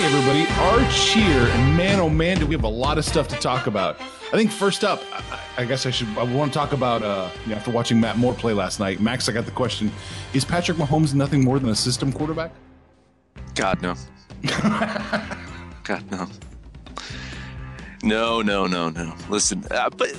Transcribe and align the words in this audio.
Hey 0.00 0.06
everybody, 0.06 0.46
Arch 0.52 1.10
here, 1.10 1.42
and 1.42 1.76
man, 1.76 2.00
oh 2.00 2.08
man, 2.08 2.38
do 2.38 2.46
we 2.46 2.54
have 2.54 2.64
a 2.64 2.68
lot 2.68 2.96
of 2.96 3.04
stuff 3.04 3.28
to 3.28 3.36
talk 3.36 3.66
about. 3.66 4.00
I 4.00 4.30
think 4.30 4.50
first 4.50 4.82
up, 4.82 5.02
I, 5.12 5.40
I 5.58 5.64
guess 5.66 5.84
I 5.84 5.90
should. 5.90 6.08
I 6.16 6.22
want 6.22 6.54
to 6.54 6.58
talk 6.58 6.72
about 6.72 7.02
uh, 7.02 7.28
you 7.44 7.50
know, 7.50 7.56
after 7.56 7.70
watching 7.70 8.00
Matt 8.00 8.16
Moore 8.16 8.32
play 8.32 8.54
last 8.54 8.80
night. 8.80 9.00
Max, 9.00 9.28
I 9.28 9.32
got 9.32 9.44
the 9.44 9.50
question: 9.50 9.92
Is 10.32 10.42
Patrick 10.42 10.78
Mahomes 10.78 11.12
nothing 11.12 11.44
more 11.44 11.58
than 11.58 11.68
a 11.68 11.74
system 11.74 12.14
quarterback? 12.14 12.50
God 13.54 13.82
no. 13.82 13.94
God 15.84 16.10
no. 16.10 16.26
No, 18.02 18.40
no, 18.40 18.66
no, 18.66 18.88
no. 18.88 19.14
Listen, 19.28 19.62
uh, 19.70 19.90
but 19.90 20.18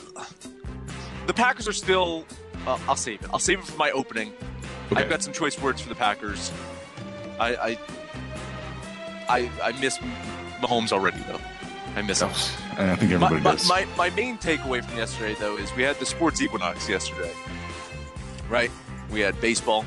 the 1.26 1.34
Packers 1.34 1.68
are 1.68 1.74
still. 1.74 2.26
Uh, 2.68 2.78
I'll 2.88 2.96
save 2.96 3.24
it. 3.24 3.30
I'll 3.34 3.40
save 3.40 3.58
it 3.58 3.66
for 3.66 3.78
my 3.78 3.90
opening. 3.90 4.32
Okay. 4.92 5.02
I've 5.02 5.10
got 5.10 5.24
some 5.24 5.34
choice 5.34 5.60
words 5.60 5.82
for 5.82 5.90
the 5.90 5.96
Packers. 5.96 6.52
I, 7.40 7.56
I, 7.56 7.78
I, 9.32 9.50
I 9.64 9.72
miss 9.80 9.98
Mahomes 10.62 10.92
already 10.92 11.20
though. 11.28 11.40
I 11.96 12.02
miss 12.02 12.22
him. 12.22 12.30
I 12.30 12.96
think 12.96 13.12
My, 13.12 13.16
everybody 13.16 13.36
my, 13.42 13.52
does. 13.52 13.68
my, 13.68 13.86
my 13.98 14.10
main 14.12 14.38
takeaway 14.38 14.84
from 14.84 14.98
yesterday, 14.98 15.36
though, 15.38 15.58
is 15.58 15.76
we 15.76 15.84
had 15.84 15.98
the 16.00 16.06
sports 16.06 16.42
equinox 16.42 16.88
yesterday. 16.88 17.32
Right? 18.50 18.72
We 19.12 19.20
had 19.20 19.40
baseball, 19.42 19.86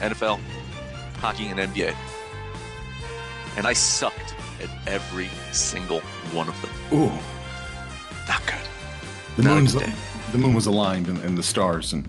NFL, 0.00 0.40
hockey, 1.18 1.46
and 1.46 1.60
NBA. 1.60 1.94
And 3.56 3.66
I 3.68 3.72
sucked 3.72 4.34
at 4.60 4.68
every 4.88 5.28
single 5.52 6.00
one 6.32 6.48
of 6.48 6.60
them. 6.60 6.70
Ooh, 6.92 7.12
Not 8.26 8.44
good. 8.46 8.56
the 9.36 9.42
Not 9.44 9.56
moon's 9.58 9.74
good 9.74 9.92
the 10.32 10.38
moon 10.38 10.54
was 10.54 10.66
aligned 10.66 11.08
and, 11.08 11.18
and 11.18 11.36
the 11.36 11.42
stars 11.42 11.92
and 11.92 12.08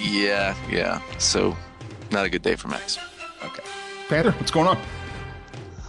Yeah, 0.00 0.56
yeah. 0.70 1.00
So, 1.18 1.56
not 2.10 2.24
a 2.24 2.30
good 2.30 2.42
day 2.42 2.56
for 2.56 2.68
Max. 2.68 2.98
okay. 3.44 3.62
Panther, 4.08 4.32
what's 4.32 4.50
going 4.50 4.66
on? 4.66 4.78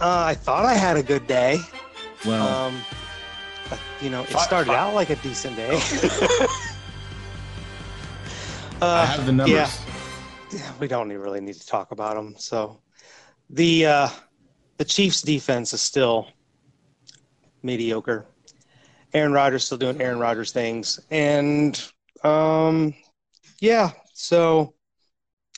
Uh, 0.00 0.24
I 0.26 0.34
thought 0.34 0.64
I 0.64 0.74
had 0.74 0.96
a 0.96 1.02
good 1.02 1.26
day. 1.26 1.60
Well, 2.26 2.48
Um, 2.48 2.80
but, 3.70 3.78
you 4.02 4.10
know, 4.10 4.22
it 4.22 4.28
Fi- 4.28 4.44
started 4.44 4.72
fi- 4.72 4.78
out 4.78 4.94
like 4.94 5.10
a 5.10 5.16
decent 5.16 5.56
day. 5.56 5.70
I 8.80 8.86
uh, 8.86 9.06
have 9.06 9.24
the 9.26 9.32
numbers. 9.32 9.78
yeah. 10.52 10.58
yeah, 10.58 10.72
we 10.78 10.88
don't 10.88 11.08
really 11.10 11.40
need 11.40 11.54
to 11.54 11.66
talk 11.66 11.92
about 11.92 12.16
them. 12.16 12.34
So, 12.38 12.80
the 13.50 13.86
uh, 13.86 14.08
the 14.78 14.84
Chiefs' 14.84 15.22
defense 15.22 15.72
is 15.72 15.80
still 15.80 16.26
mediocre. 17.62 18.26
Aaron 19.14 19.32
Rodgers 19.32 19.64
still 19.64 19.78
doing 19.78 20.00
Aaron 20.02 20.18
Rodgers 20.18 20.50
things, 20.52 20.98
and 21.10 21.80
um, 22.24 22.94
yeah, 23.60 23.92
so 24.12 24.74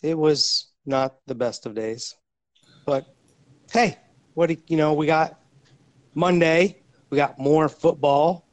it 0.02 0.16
was 0.16 0.68
not 0.84 1.16
the 1.26 1.34
best 1.34 1.64
of 1.66 1.74
days. 1.74 2.14
But 2.84 3.06
hey, 3.72 3.96
what 4.36 4.50
do 4.50 4.56
you 4.68 4.76
know? 4.76 4.92
We 4.92 5.06
got 5.06 5.40
Monday. 6.14 6.82
We 7.08 7.16
got 7.16 7.38
more 7.38 7.68
football, 7.68 8.46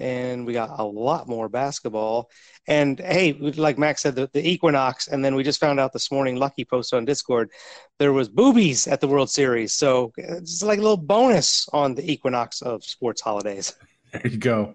and 0.00 0.44
we 0.44 0.52
got 0.52 0.80
a 0.80 0.84
lot 0.84 1.28
more 1.28 1.48
basketball. 1.48 2.28
And 2.66 2.98
hey, 2.98 3.32
like 3.34 3.78
Max 3.78 4.02
said, 4.02 4.16
the, 4.16 4.28
the 4.32 4.46
equinox, 4.46 5.06
and 5.08 5.24
then 5.24 5.36
we 5.36 5.44
just 5.44 5.60
found 5.60 5.78
out 5.78 5.92
this 5.92 6.10
morning. 6.10 6.36
Lucky 6.36 6.64
posted 6.64 6.96
on 6.96 7.04
Discord, 7.04 7.50
there 7.98 8.12
was 8.12 8.28
boobies 8.28 8.88
at 8.88 9.00
the 9.00 9.06
World 9.06 9.30
Series, 9.30 9.72
so 9.74 10.12
it's 10.16 10.62
like 10.62 10.78
a 10.78 10.82
little 10.82 10.96
bonus 10.96 11.68
on 11.72 11.94
the 11.94 12.10
equinox 12.10 12.60
of 12.62 12.82
sports 12.82 13.20
holidays. 13.20 13.74
There 14.12 14.26
you 14.26 14.38
go. 14.38 14.74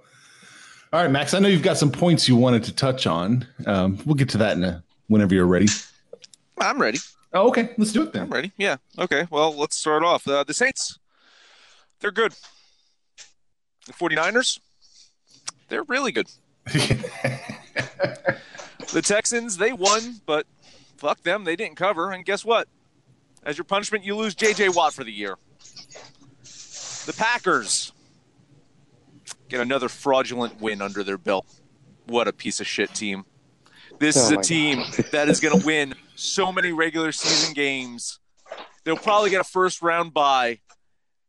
All 0.93 1.01
right, 1.01 1.11
Max. 1.11 1.33
I 1.33 1.39
know 1.39 1.49
you've 1.49 1.61
got 1.61 1.77
some 1.77 1.91
points 1.91 2.29
you 2.29 2.37
wanted 2.37 2.63
to 2.63 2.73
touch 2.73 3.05
on. 3.05 3.45
Um, 3.65 3.99
we'll 4.05 4.15
get 4.15 4.29
to 4.29 4.37
that 4.37 4.55
in 4.55 4.63
a, 4.63 4.83
whenever 5.07 5.35
you're 5.35 5.45
ready. 5.45 5.67
I'm 6.57 6.81
ready. 6.81 6.99
Oh, 7.37 7.47
okay. 7.49 7.69
Let's 7.77 7.91
do 7.91 8.03
it 8.03 8.13
then. 8.13 8.23
I'm 8.23 8.29
ready. 8.29 8.51
Yeah. 8.57 8.77
Okay. 8.97 9.27
Well, 9.29 9.55
let's 9.55 9.77
start 9.77 10.03
off. 10.03 10.27
Uh, 10.27 10.43
the 10.43 10.53
Saints, 10.53 10.99
they're 11.99 12.11
good. 12.11 12.33
The 13.85 13.93
49ers, 13.93 14.59
they're 15.69 15.83
really 15.83 16.11
good. 16.11 16.27
The 18.93 19.01
Texans, 19.01 19.57
they 19.57 19.73
won, 19.73 20.21
but 20.25 20.47
fuck 20.97 21.21
them. 21.23 21.43
They 21.43 21.55
didn't 21.55 21.75
cover. 21.75 22.11
And 22.11 22.23
guess 22.23 22.45
what? 22.45 22.67
As 23.43 23.57
your 23.57 23.65
punishment, 23.65 24.05
you 24.05 24.15
lose 24.15 24.33
J.J. 24.33 24.69
Watt 24.69 24.93
for 24.93 25.03
the 25.03 25.11
year. 25.11 25.35
The 26.41 27.13
Packers 27.17 27.91
get 29.49 29.59
another 29.59 29.89
fraudulent 29.89 30.61
win 30.61 30.81
under 30.81 31.03
their 31.03 31.17
belt. 31.17 31.45
What 32.05 32.27
a 32.27 32.33
piece 32.33 32.59
of 32.59 32.67
shit 32.67 32.93
team. 32.93 33.25
This 33.99 34.17
Oh 34.17 34.23
is 34.23 34.31
a 34.31 34.37
team 34.37 34.83
that 35.11 35.29
is 35.29 35.39
going 35.39 35.59
to 35.59 35.65
win 35.65 35.93
so 36.15 36.51
many 36.51 36.71
regular 36.71 37.11
season 37.11 37.53
games. 37.53 38.19
They'll 38.83 38.97
probably 38.97 39.29
get 39.29 39.41
a 39.41 39.43
first 39.43 39.81
round 39.81 40.13
bye 40.13 40.59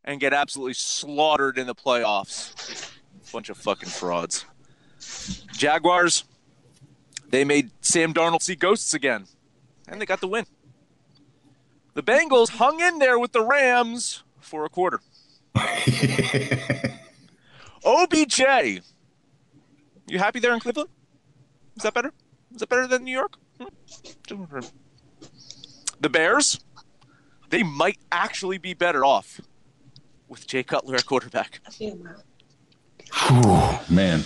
and 0.05 0.20
get 0.20 0.32
absolutely 0.32 0.75
slaughtered 0.75 1.59
in 1.59 1.67
the 1.67 1.75
playoffs. 1.75 2.93
Bunch 3.32 3.49
of 3.50 3.59
fucking 3.59 3.88
frauds. 3.88 4.44
Jaguars, 5.53 6.25
they 7.31 7.44
made 7.44 7.70
Sam 7.81 8.15
Darnold 8.15 8.43
see 8.43 8.55
ghosts 8.55 8.94
again, 8.94 9.26
and 9.87 10.00
they 10.00 10.06
got 10.06 10.21
the 10.21 10.29
win. 10.29 10.47
The 11.94 12.03
Bengals 12.03 12.50
hung 12.50 12.81
in 12.81 12.99
there 12.99 13.19
with 13.19 13.32
the 13.32 13.43
Rams 13.44 14.23
for 14.41 14.64
a 14.64 14.69
quarter. 14.69 15.00
OBJ, 17.85 18.41
you 20.06 20.19
happy 20.19 20.41
there 20.41 20.55
in 20.55 20.61
Cleveland? 20.61 20.91
Is 21.76 21.82
that 21.82 21.93
better? 21.94 22.12
Is 22.55 22.62
it 22.62 22.69
better 22.69 22.87
than 22.87 23.05
New 23.05 23.12
York? 23.12 23.37
The 26.00 26.09
Bears, 26.09 26.61
they 27.50 27.62
might 27.62 27.99
actually 28.12 28.59
be 28.59 28.75
better 28.75 29.05
off 29.05 29.41
with 30.29 30.47
Jay 30.47 30.62
Cutler 30.62 30.97
at 30.97 31.06
quarterback. 31.06 31.61
Whew, 31.79 33.79
man. 33.91 34.23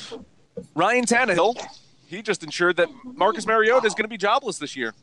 Ryan 0.75 1.05
Tannehill, 1.05 1.57
he 2.07 2.23
just 2.23 2.43
ensured 2.43 2.77
that 2.77 2.89
Marcus 3.05 3.47
Mariota 3.47 3.87
is 3.87 3.95
going 3.95 4.05
to 4.05 4.09
be 4.09 4.19
jobless 4.19 4.59
this 4.59 4.77
year. 4.77 4.95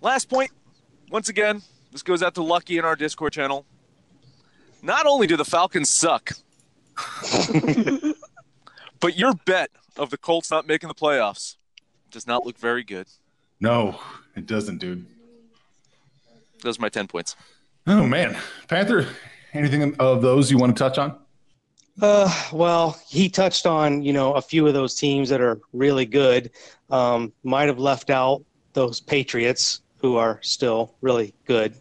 Last 0.00 0.28
point, 0.28 0.50
once 1.10 1.28
again, 1.28 1.62
this 1.92 2.02
goes 2.02 2.22
out 2.22 2.34
to 2.34 2.42
Lucky 2.42 2.78
in 2.78 2.84
our 2.84 2.96
Discord 2.96 3.32
channel. 3.32 3.64
Not 4.82 5.06
only 5.06 5.26
do 5.26 5.36
the 5.36 5.44
Falcons 5.44 5.90
suck, 5.90 6.32
but 9.00 9.16
your 9.16 9.34
bet 9.44 9.70
of 9.98 10.10
the 10.10 10.18
Colts 10.18 10.50
not 10.50 10.66
making 10.66 10.88
the 10.88 10.94
playoffs 10.94 11.56
does 12.10 12.26
not 12.26 12.46
look 12.46 12.58
very 12.58 12.84
good. 12.84 13.08
No, 13.60 14.00
it 14.36 14.46
doesn't, 14.46 14.78
dude. 14.78 15.06
Those 16.62 16.78
are 16.78 16.82
my 16.82 16.88
10 16.88 17.08
points. 17.08 17.36
Oh 17.86 18.06
man, 18.06 18.36
Panther. 18.68 19.08
Anything 19.54 19.96
of 19.98 20.20
those 20.20 20.50
you 20.50 20.58
want 20.58 20.76
to 20.76 20.78
touch 20.78 20.98
on? 20.98 21.18
Uh, 22.00 22.30
well, 22.52 23.00
he 23.08 23.28
touched 23.28 23.66
on 23.66 24.02
you 24.02 24.12
know 24.12 24.34
a 24.34 24.42
few 24.42 24.66
of 24.66 24.74
those 24.74 24.94
teams 24.94 25.28
that 25.30 25.40
are 25.40 25.58
really 25.72 26.04
good. 26.06 26.50
Um, 26.90 27.32
might 27.42 27.66
have 27.66 27.78
left 27.78 28.10
out 28.10 28.44
those 28.74 29.00
Patriots 29.00 29.80
who 30.00 30.16
are 30.16 30.38
still 30.42 30.94
really 31.00 31.34
good. 31.46 31.74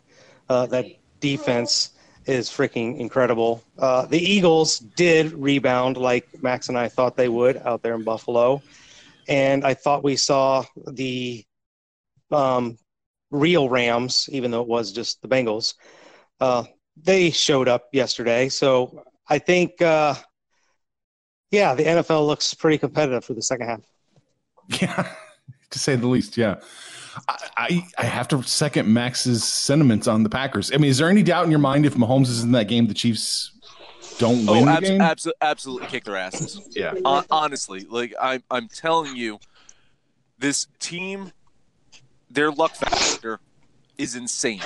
Uh, 0.50 0.66
that 0.68 0.86
defense 1.20 1.92
is 2.28 2.50
freaking 2.50 3.00
incredible. 3.00 3.64
Uh, 3.78 4.06
the 4.06 4.20
Eagles 4.20 4.80
did 4.80 5.32
rebound 5.34 5.98
like 5.98 6.28
Max 6.44 6.70
and 6.70 6.78
I 6.78 6.90
thought 6.90 7.16
they 7.16 7.30
would 7.30 7.58
out 7.58 7.82
there 7.82 7.96
in 7.96 8.04
Buffalo, 8.04 8.62
and 9.28 9.66
I 9.66 9.74
thought 9.74 10.04
we 10.04 10.16
saw 10.16 10.64
the 10.92 11.44
um, 12.32 12.78
real 13.32 13.70
Rams, 13.70 14.30
even 14.32 14.52
though 14.52 14.62
it 14.62 14.68
was 14.68 14.92
just 14.92 15.22
the 15.22 15.28
Bengals. 15.28 15.76
Uh, 16.40 16.64
they 17.02 17.32
showed 17.32 17.68
up 17.68 17.86
yesterday, 17.94 18.50
so 18.50 19.04
I 19.30 19.40
think, 19.40 19.82
uh, 19.82 20.16
yeah, 21.52 21.76
the 21.76 21.84
NFL 21.84 22.26
looks 22.26 22.54
pretty 22.54 22.78
competitive 22.78 23.24
for 23.24 23.34
the 23.34 23.42
second 23.42 23.68
half. 23.68 23.82
Yeah, 24.82 25.10
to 25.70 25.80
say 25.80 25.96
the 25.96 26.08
least. 26.08 26.36
Yeah. 26.36 26.56
I, 27.58 27.86
I, 27.98 28.04
have 28.06 28.28
to 28.30 28.42
second 28.44 28.92
Max's 28.92 29.44
sentiments 29.44 30.08
on 30.08 30.24
the 30.24 30.30
Packers. 30.30 30.72
I 30.74 30.78
mean, 30.78 30.90
is 30.90 30.98
there 30.98 31.10
any 31.10 31.24
doubt 31.24 31.46
in 31.46 31.52
your 31.52 31.60
mind 31.60 31.86
if 31.86 31.96
Mahomes 31.96 32.28
is 32.28 32.44
in 32.44 32.52
that 32.54 32.68
game, 32.68 32.88
the 32.88 32.94
Chiefs 32.94 33.52
don't 34.18 34.48
Oh, 34.48 34.54
win 34.54 34.66
abso- 34.66 34.82
game? 34.82 35.00
abso- 35.00 35.32
absolutely 35.42 35.88
kick 35.88 36.04
their 36.04 36.16
asses. 36.18 36.62
Yeah. 36.76 36.94
Hon- 37.06 37.26
honestly, 37.30 37.86
like 37.90 38.14
I'm, 38.22 38.44
I'm 38.52 38.68
telling 38.68 39.16
you, 39.16 39.40
this 40.40 40.68
team, 40.80 41.32
their 42.30 42.52
luck 42.52 42.76
factor 42.76 43.40
is 43.98 44.16
insane. 44.16 44.62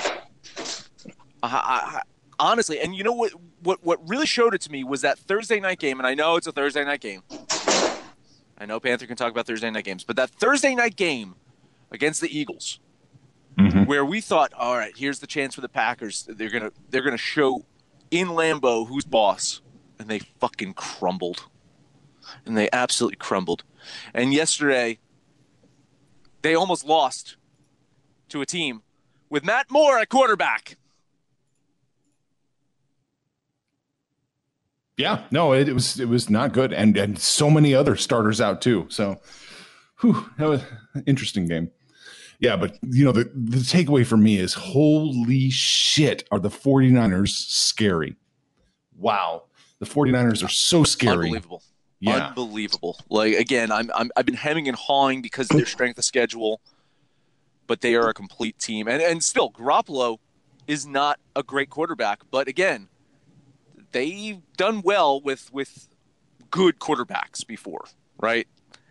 I, 1.42 1.48
I, 1.48 1.96
I- 1.98 2.02
honestly, 2.38 2.80
and 2.80 2.94
you 2.94 3.04
know 3.04 3.12
what, 3.12 3.32
what? 3.62 3.82
What 3.84 4.08
really 4.08 4.26
showed 4.26 4.54
it 4.54 4.60
to 4.62 4.72
me 4.72 4.84
was 4.84 5.00
that 5.02 5.18
Thursday 5.18 5.60
night 5.60 5.78
game, 5.78 5.98
and 5.98 6.06
I 6.06 6.14
know 6.14 6.36
it's 6.36 6.46
a 6.46 6.52
Thursday 6.52 6.84
night 6.84 7.00
game. 7.00 7.22
I 8.58 8.66
know 8.66 8.78
Panther 8.78 9.06
can 9.06 9.16
talk 9.16 9.30
about 9.32 9.46
Thursday 9.46 9.70
night 9.70 9.84
games, 9.84 10.04
but 10.04 10.16
that 10.16 10.30
Thursday 10.30 10.74
night 10.74 10.94
game 10.96 11.34
against 11.92 12.20
the 12.20 12.36
Eagles, 12.36 12.80
Mhm. 13.58 13.86
where 13.86 14.04
we 14.04 14.20
thought, 14.20 14.52
all 14.54 14.76
right, 14.76 14.96
here's 14.96 15.20
the 15.20 15.26
chance 15.26 15.54
for 15.54 15.60
the 15.60 15.68
Packers. 15.68 16.26
They're 16.28 16.50
gonna 16.50 16.72
they're 16.90 17.02
gonna 17.02 17.16
show 17.16 17.66
in 18.10 18.28
Lambeau 18.28 18.88
who's 18.88 19.04
boss, 19.04 19.60
and 19.98 20.08
they 20.08 20.18
fucking 20.40 20.74
crumbled, 20.74 21.46
and 22.46 22.56
they 22.56 22.68
absolutely 22.72 23.16
crumbled. 23.16 23.64
And 24.14 24.32
yesterday, 24.32 24.98
they 26.42 26.54
almost 26.54 26.84
lost 26.84 27.36
to 28.30 28.40
a 28.40 28.46
team 28.46 28.82
with 29.28 29.44
Matt 29.44 29.70
Moore 29.70 29.98
at 29.98 30.08
quarterback. 30.08 30.76
Yeah, 34.96 35.24
no, 35.30 35.52
it, 35.52 35.68
it 35.68 35.72
was 35.72 35.98
it 35.98 36.08
was 36.08 36.28
not 36.28 36.52
good, 36.52 36.72
and 36.72 36.96
and 36.96 37.18
so 37.18 37.50
many 37.50 37.74
other 37.74 37.96
starters 37.96 38.40
out 38.40 38.60
too. 38.60 38.86
So, 38.90 39.20
whew, 40.00 40.30
that 40.38 40.48
was 40.48 40.62
an 40.94 41.02
interesting 41.06 41.46
game. 41.46 41.70
Yeah, 42.42 42.56
but 42.56 42.76
you 42.82 43.04
know 43.04 43.12
the 43.12 43.30
the 43.34 43.58
takeaway 43.58 44.04
for 44.04 44.16
me 44.16 44.36
is 44.36 44.52
holy 44.52 45.48
shit, 45.48 46.26
are 46.32 46.40
the 46.40 46.48
49ers 46.48 47.28
scary? 47.28 48.16
Wow, 48.98 49.44
the 49.78 49.86
49ers 49.86 50.44
are 50.44 50.48
so 50.48 50.82
scary. 50.82 51.26
Unbelievable. 51.26 51.62
Yeah, 52.00 52.26
Unbelievable. 52.26 52.98
Like 53.08 53.34
again, 53.34 53.70
I'm, 53.70 53.92
I'm 53.94 54.10
I've 54.16 54.26
been 54.26 54.34
hemming 54.34 54.66
and 54.66 54.76
hawing 54.76 55.22
because 55.22 55.48
of 55.52 55.56
their 55.56 55.66
strength 55.66 55.98
of 55.98 56.04
schedule, 56.04 56.60
but 57.68 57.80
they 57.80 57.94
are 57.94 58.08
a 58.08 58.14
complete 58.14 58.58
team. 58.58 58.88
And 58.88 59.00
and 59.00 59.22
still, 59.22 59.52
Garoppolo 59.52 60.18
is 60.66 60.84
not 60.84 61.20
a 61.36 61.44
great 61.44 61.70
quarterback, 61.70 62.22
but 62.32 62.48
again, 62.48 62.88
they've 63.92 64.40
done 64.56 64.82
well 64.82 65.20
with 65.20 65.52
with 65.52 65.86
good 66.50 66.80
quarterbacks 66.80 67.46
before, 67.46 67.84
right? 68.18 68.48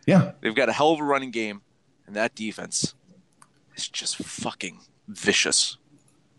yeah, 0.07 0.31
They've 0.39 0.55
got 0.55 0.69
a 0.69 0.71
hell 0.71 0.93
of 0.93 1.01
a 1.01 1.03
running 1.03 1.31
game, 1.31 1.63
and 2.07 2.15
that 2.15 2.33
defense 2.33 2.95
is 3.75 3.87
just 3.87 4.17
fucking 4.17 4.79
vicious. 5.07 5.77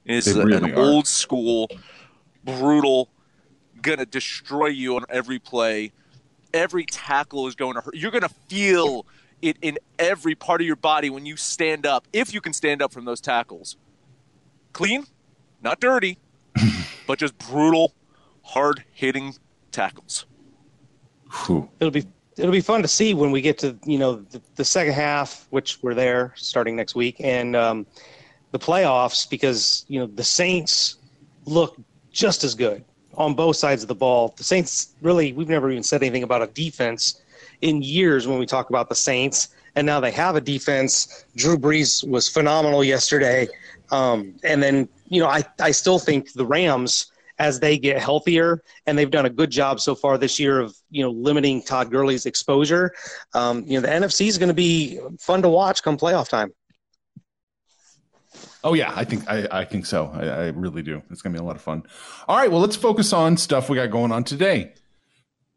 It's 0.05 0.29
really 0.29 0.56
an 0.56 0.73
are. 0.73 0.79
old 0.79 1.06
school, 1.06 1.70
brutal, 2.44 3.08
gonna 3.81 4.06
destroy 4.06 4.67
you 4.67 4.96
on 4.96 5.05
every 5.08 5.38
play. 5.38 5.93
Every 6.55 6.84
tackle 6.84 7.46
is 7.46 7.55
going 7.55 7.75
to 7.75 7.81
hurt. 7.81 7.94
You're 7.94 8.11
gonna 8.11 8.29
feel 8.49 9.06
it 9.40 9.56
in 9.61 9.79
every 9.99 10.34
part 10.34 10.61
of 10.61 10.67
your 10.67 10.76
body 10.76 11.11
when 11.11 11.26
you 11.26 11.37
stand 11.37 11.87
up, 11.87 12.06
if 12.12 12.32
you 12.32 12.40
can 12.40 12.52
stand 12.52 12.81
up 12.81 12.93
from 12.93 13.05
those 13.05 13.20
tackles. 13.20 13.76
Clean, 14.73 15.05
not 15.62 15.81
dirty, 15.81 16.19
but 17.06 17.19
just 17.19 17.37
brutal, 17.38 17.93
hard 18.43 18.84
hitting 18.93 19.34
tackles. 19.70 20.26
Whew. 21.46 21.69
It'll 21.81 21.90
be 21.90 22.06
it'll 22.37 22.52
be 22.52 22.61
fun 22.61 22.82
to 22.82 22.88
see 22.88 23.14
when 23.14 23.31
we 23.31 23.40
get 23.40 23.58
to 23.58 23.76
you 23.84 23.99
know 23.99 24.17
the, 24.17 24.40
the 24.56 24.64
second 24.64 24.94
half, 24.94 25.46
which 25.50 25.82
we're 25.82 25.94
there 25.94 26.32
starting 26.37 26.76
next 26.76 26.94
week, 26.94 27.17
and 27.20 27.55
um, 27.56 27.87
the 28.50 28.58
playoffs 28.58 29.29
because 29.29 29.84
you 29.88 30.00
know 30.00 30.06
the 30.06 30.25
Saints 30.25 30.96
look 31.44 31.76
just 32.11 32.44
as 32.44 32.55
good 32.55 32.84
on 33.14 33.34
both 33.34 33.56
sides 33.56 33.82
of 33.82 33.88
the 33.88 33.94
ball. 33.94 34.34
The 34.37 34.44
Saints 34.44 34.94
really 35.00 35.32
we've 35.32 35.49
never 35.49 35.70
even 35.70 35.82
said 35.82 36.02
anything 36.02 36.23
about 36.23 36.43
a 36.43 36.46
defense 36.49 37.20
in 37.61 37.82
years 37.82 38.26
when 38.26 38.38
we 38.38 38.46
talk 38.46 38.70
about 38.70 38.88
the 38.88 38.94
Saints, 38.94 39.49
and 39.76 39.87
now 39.87 40.00
they 40.00 40.11
have 40.11 40.37
a 40.37 40.40
defense. 40.40 41.25
Drew 41.37 41.56
Brees 41.56 42.06
was 42.08 42.29
phenomenal 42.29 42.82
yesterday, 42.82 43.49
um, 43.90 44.34
and 44.44 44.62
then 44.62 44.88
you 45.08 45.20
know 45.20 45.29
I 45.29 45.44
I 45.61 45.70
still 45.70 45.99
think 45.99 46.32
the 46.32 46.46
Rams 46.46 47.12
as 47.43 47.59
they 47.59 47.77
get 47.77 47.99
healthier, 47.99 48.62
and 48.87 48.97
they've 48.97 49.11
done 49.11 49.27
a 49.27 49.31
good 49.31 49.50
job 49.50 49.81
so 49.81 49.97
far 49.97 50.17
this 50.17 50.39
year 50.39 50.61
of 50.61 50.77
you 50.91 51.03
know 51.03 51.11
limiting 51.11 51.61
Todd 51.61 51.91
Gurley's 51.91 52.25
exposure. 52.25 52.94
Um, 53.35 53.65
you 53.67 53.75
know 53.75 53.81
the 53.81 53.89
NFC 53.89 54.29
is 54.29 54.39
going 54.39 54.49
to 54.49 54.55
be 54.55 55.00
fun 55.19 55.43
to 55.43 55.49
watch 55.49 55.82
come 55.82 55.99
playoff 55.99 56.29
time. 56.29 56.53
Oh 58.63 58.75
yeah, 58.75 58.93
I 58.94 59.05
think 59.05 59.29
I, 59.29 59.49
I 59.51 59.65
think 59.65 59.87
so. 59.87 60.13
I, 60.15 60.27
I 60.27 60.46
really 60.51 60.82
do. 60.82 61.03
It's 61.11 61.20
gonna 61.20 61.32
be 61.32 61.41
a 61.41 61.44
lot 61.44 61.56
of 61.56 61.63
fun. 61.63 61.82
All 62.29 62.37
right, 62.37 62.51
well, 62.51 62.61
let's 62.61 62.77
focus 62.77 63.13
on 63.13 63.37
stuff 63.37 63.69
we 63.69 63.75
got 63.75 63.91
going 63.91 64.13
on 64.13 64.22
today. 64.22 64.72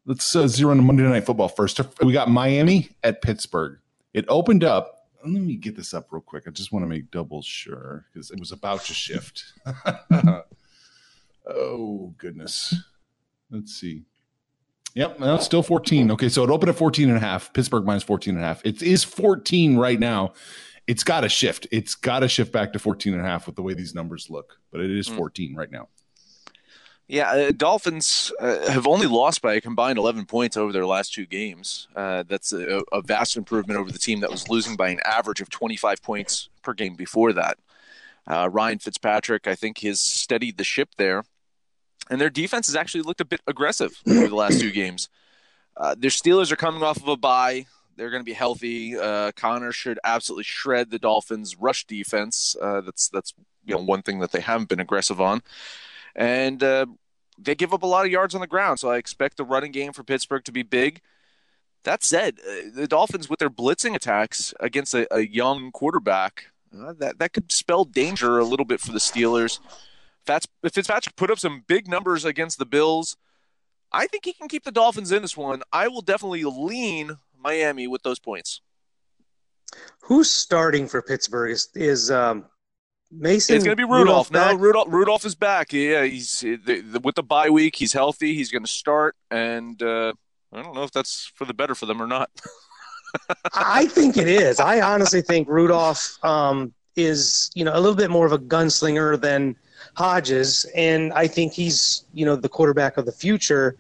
Let's 0.07 0.35
uh, 0.35 0.47
zero 0.47 0.71
into 0.71 0.83
Monday 0.83 1.03
Night 1.03 1.25
Football 1.25 1.49
first. 1.49 1.79
We 2.01 2.13
got 2.13 2.29
Miami 2.31 2.89
at 3.03 3.21
Pittsburgh. 3.21 3.77
It 4.13 4.25
opened 4.27 4.63
up. 4.63 4.91
Let 5.23 5.41
me 5.41 5.55
get 5.55 5.75
this 5.75 5.93
up 5.93 6.07
real 6.11 6.21
quick. 6.21 6.45
I 6.47 6.51
just 6.51 6.71
want 6.71 6.83
to 6.83 6.87
make 6.87 7.11
double 7.11 7.43
sure 7.43 8.05
because 8.11 8.31
it 8.31 8.39
was 8.39 8.51
about 8.51 8.81
to 8.85 8.93
shift. 8.93 9.43
oh 11.47 12.13
goodness. 12.17 12.73
Let's 13.49 13.73
see. 13.73 14.03
Yep, 14.95 15.19
no, 15.19 15.37
still 15.37 15.61
14. 15.61 16.11
Okay, 16.11 16.29
so 16.29 16.43
it 16.43 16.49
opened 16.49 16.69
at 16.69 16.77
14 16.77 17.09
and 17.09 17.17
a 17.17 17.21
half. 17.21 17.51
Pittsburgh 17.53 17.85
minus 17.85 18.03
14 18.03 18.35
and 18.35 18.43
a 18.43 18.47
half. 18.47 18.65
It 18.65 18.81
is 18.81 19.03
14 19.03 19.77
right 19.77 19.99
now 19.99 20.33
it's 20.87 21.03
got 21.03 21.21
to 21.21 21.29
shift. 21.29 21.67
It's 21.71 21.95
got 21.95 22.19
to 22.19 22.27
shift 22.27 22.51
back 22.51 22.73
to 22.73 22.79
14 22.79 23.13
and 23.13 23.21
a 23.21 23.25
half 23.25 23.47
with 23.47 23.55
the 23.55 23.61
way 23.61 23.73
these 23.73 23.95
numbers 23.95 24.29
look, 24.29 24.59
but 24.71 24.81
it 24.81 24.91
is 24.91 25.07
14 25.07 25.55
right 25.55 25.71
now. 25.71 25.89
Yeah, 27.07 27.29
uh, 27.29 27.51
Dolphins 27.51 28.31
uh, 28.39 28.67
have 28.71 28.87
only 28.87 29.05
lost 29.05 29.41
by 29.41 29.53
a 29.53 29.61
combined 29.61 29.99
11 29.99 30.25
points 30.25 30.57
over 30.57 30.71
their 30.71 30.87
last 30.87 31.13
two 31.13 31.27
games. 31.27 31.87
Uh, 31.95 32.23
that's 32.23 32.51
a, 32.51 32.81
a 32.91 33.01
vast 33.01 33.37
improvement 33.37 33.79
over 33.79 33.91
the 33.91 33.99
team 33.99 34.21
that 34.21 34.31
was 34.31 34.49
losing 34.49 34.75
by 34.75 34.89
an 34.89 34.99
average 35.05 35.39
of 35.39 35.49
25 35.49 36.01
points 36.01 36.49
per 36.63 36.73
game 36.73 36.95
before 36.95 37.31
that. 37.33 37.59
Uh, 38.27 38.49
Ryan 38.51 38.79
Fitzpatrick, 38.79 39.45
I 39.47 39.53
think, 39.53 39.79
has 39.81 39.99
steadied 39.99 40.57
the 40.57 40.63
ship 40.63 40.89
there, 40.97 41.25
and 42.09 42.19
their 42.21 42.29
defense 42.29 42.67
has 42.67 42.75
actually 42.75 43.01
looked 43.01 43.21
a 43.21 43.25
bit 43.25 43.41
aggressive 43.47 43.99
over 44.07 44.27
the 44.27 44.35
last 44.35 44.59
two 44.59 44.71
games. 44.71 45.09
Uh, 45.77 45.95
their 45.97 46.09
Steelers 46.09 46.51
are 46.51 46.57
coming 46.57 46.83
off 46.83 46.97
of 46.97 47.07
a 47.07 47.17
bye. 47.17 47.65
They're 47.97 48.09
going 48.09 48.21
to 48.21 48.25
be 48.25 48.33
healthy. 48.33 48.97
Uh, 48.97 49.31
Connor 49.35 49.71
should 49.71 49.99
absolutely 50.03 50.43
shred 50.43 50.91
the 50.91 50.99
Dolphins' 50.99 51.55
rush 51.57 51.85
defense. 51.85 52.55
Uh, 52.61 52.81
that's 52.81 53.09
that's 53.09 53.33
you 53.65 53.75
know 53.75 53.81
one 53.81 54.01
thing 54.01 54.19
that 54.19 54.31
they 54.31 54.41
haven't 54.41 54.69
been 54.69 54.79
aggressive 54.79 55.21
on, 55.21 55.41
and 56.15 56.61
uh, 56.61 56.85
they 57.37 57.55
give 57.55 57.73
up 57.73 57.83
a 57.83 57.87
lot 57.87 58.05
of 58.05 58.11
yards 58.11 58.35
on 58.35 58.41
the 58.41 58.47
ground. 58.47 58.79
So 58.79 58.89
I 58.89 58.97
expect 58.97 59.37
the 59.37 59.45
running 59.45 59.71
game 59.71 59.93
for 59.93 60.03
Pittsburgh 60.03 60.43
to 60.43 60.51
be 60.51 60.63
big. 60.63 61.01
That 61.83 62.03
said, 62.03 62.39
uh, 62.39 62.69
the 62.73 62.87
Dolphins 62.87 63.29
with 63.29 63.39
their 63.39 63.49
blitzing 63.49 63.95
attacks 63.95 64.53
against 64.59 64.93
a, 64.93 65.13
a 65.13 65.21
young 65.21 65.71
quarterback, 65.71 66.47
uh, 66.77 66.93
that 66.99 67.19
that 67.19 67.33
could 67.33 67.51
spell 67.51 67.85
danger 67.85 68.39
a 68.39 68.45
little 68.45 68.65
bit 68.65 68.81
for 68.81 68.91
the 68.91 68.99
Steelers. 68.99 69.59
Fats, 70.25 70.47
Fitzpatrick 70.63 71.15
put 71.15 71.31
up 71.31 71.39
some 71.39 71.63
big 71.67 71.87
numbers 71.87 72.25
against 72.25 72.57
the 72.57 72.65
Bills. 72.65 73.17
I 73.91 74.07
think 74.07 74.25
he 74.25 74.33
can 74.33 74.47
keep 74.47 74.63
the 74.63 74.71
Dolphins 74.71 75.11
in 75.11 75.21
this 75.21 75.37
one. 75.37 75.61
I 75.71 75.87
will 75.87 76.01
definitely 76.01 76.43
lean 76.43 77.17
Miami 77.39 77.87
with 77.87 78.03
those 78.03 78.19
points. 78.19 78.61
Who's 80.01 80.29
starting 80.29 80.87
for 80.87 81.01
Pittsburgh? 81.01 81.51
Is, 81.51 81.69
is 81.75 82.11
um, 82.11 82.45
Mason? 83.11 83.55
It's 83.55 83.65
going 83.65 83.77
to 83.77 83.87
be 83.87 83.89
Rudolph. 83.89 84.31
no, 84.31 84.39
back? 84.39 84.59
Rudolph. 84.59 84.87
Rudolph 84.89 85.25
is 85.25 85.35
back. 85.35 85.73
Yeah, 85.73 86.03
he's 86.03 86.39
the, 86.41 86.81
the, 86.81 86.99
with 86.99 87.15
the 87.15 87.23
bye 87.23 87.49
week. 87.49 87.75
He's 87.75 87.93
healthy. 87.93 88.33
He's 88.33 88.51
going 88.51 88.63
to 88.63 88.71
start, 88.71 89.15
and 89.31 89.81
uh, 89.81 90.13
I 90.53 90.61
don't 90.61 90.75
know 90.75 90.83
if 90.83 90.91
that's 90.91 91.31
for 91.35 91.45
the 91.45 91.53
better 91.53 91.75
for 91.75 91.85
them 91.85 92.01
or 92.01 92.07
not. 92.07 92.29
I 93.53 93.85
think 93.87 94.17
it 94.17 94.27
is. 94.27 94.59
I 94.59 94.81
honestly 94.81 95.21
think 95.21 95.47
Rudolph 95.47 96.23
um, 96.23 96.73
is, 96.95 97.51
you 97.55 97.63
know, 97.63 97.73
a 97.73 97.79
little 97.79 97.95
bit 97.95 98.09
more 98.09 98.25
of 98.25 98.31
a 98.31 98.37
gunslinger 98.37 99.19
than 99.19 99.55
Hodges, 99.95 100.65
and 100.75 101.13
I 101.13 101.27
think 101.27 101.53
he's, 101.53 102.05
you 102.13 102.25
know, 102.25 102.35
the 102.35 102.49
quarterback 102.49 102.97
of 102.97 103.05
the 103.05 103.11
future. 103.11 103.77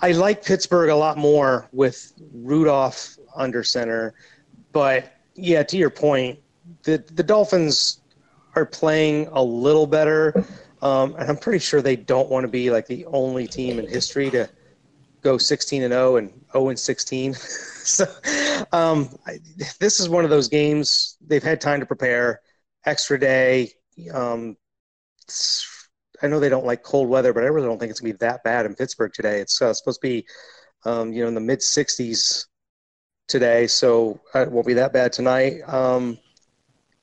I 0.00 0.12
like 0.12 0.44
Pittsburgh 0.44 0.90
a 0.90 0.96
lot 0.96 1.18
more 1.18 1.68
with 1.72 2.12
Rudolph 2.32 3.16
under 3.36 3.62
center, 3.62 4.14
but 4.72 5.12
yeah, 5.34 5.62
to 5.62 5.76
your 5.76 5.90
point, 5.90 6.38
the 6.82 7.02
the 7.14 7.22
Dolphins 7.22 8.00
are 8.54 8.66
playing 8.66 9.28
a 9.32 9.42
little 9.42 9.86
better, 9.86 10.44
um, 10.82 11.14
and 11.16 11.28
I'm 11.28 11.36
pretty 11.36 11.58
sure 11.58 11.82
they 11.82 11.96
don't 11.96 12.28
want 12.28 12.44
to 12.44 12.48
be 12.48 12.70
like 12.70 12.86
the 12.86 13.04
only 13.06 13.46
team 13.46 13.78
in 13.78 13.86
history 13.86 14.30
to 14.30 14.48
go 15.22 15.38
16 15.38 15.82
and 15.82 15.92
0 15.92 16.16
and 16.16 16.32
0 16.58 16.70
and 16.70 16.78
16. 16.78 17.34
so 17.34 18.04
um, 18.72 19.08
I, 19.26 19.38
this 19.80 20.00
is 20.00 20.08
one 20.08 20.24
of 20.24 20.30
those 20.30 20.48
games 20.48 21.16
they've 21.26 21.42
had 21.42 21.60
time 21.60 21.80
to 21.80 21.86
prepare, 21.86 22.40
extra 22.84 23.18
day. 23.18 23.72
Um, 24.12 24.56
I 26.22 26.26
know 26.26 26.40
they 26.40 26.48
don't 26.48 26.66
like 26.66 26.82
cold 26.82 27.08
weather, 27.08 27.32
but 27.32 27.44
I 27.44 27.46
really 27.46 27.68
don't 27.68 27.78
think 27.78 27.90
it's 27.90 28.00
gonna 28.00 28.12
be 28.12 28.18
that 28.18 28.42
bad 28.44 28.66
in 28.66 28.74
Pittsburgh 28.74 29.12
today. 29.12 29.40
It's 29.40 29.60
uh, 29.62 29.72
supposed 29.72 30.00
to 30.00 30.06
be, 30.06 30.26
um, 30.84 31.12
you 31.12 31.22
know, 31.22 31.28
in 31.28 31.34
the 31.34 31.40
mid 31.40 31.60
60s 31.60 32.46
today, 33.28 33.66
so 33.66 34.20
uh, 34.34 34.40
it 34.40 34.50
won't 34.50 34.66
be 34.66 34.74
that 34.74 34.92
bad 34.92 35.12
tonight. 35.12 35.60
Um, 35.66 36.18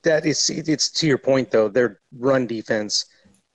that 0.03 0.25
is, 0.25 0.49
it's 0.49 0.89
to 0.91 1.07
your 1.07 1.17
point 1.17 1.51
though. 1.51 1.69
Their 1.69 1.99
run 2.17 2.45
defense 2.47 3.05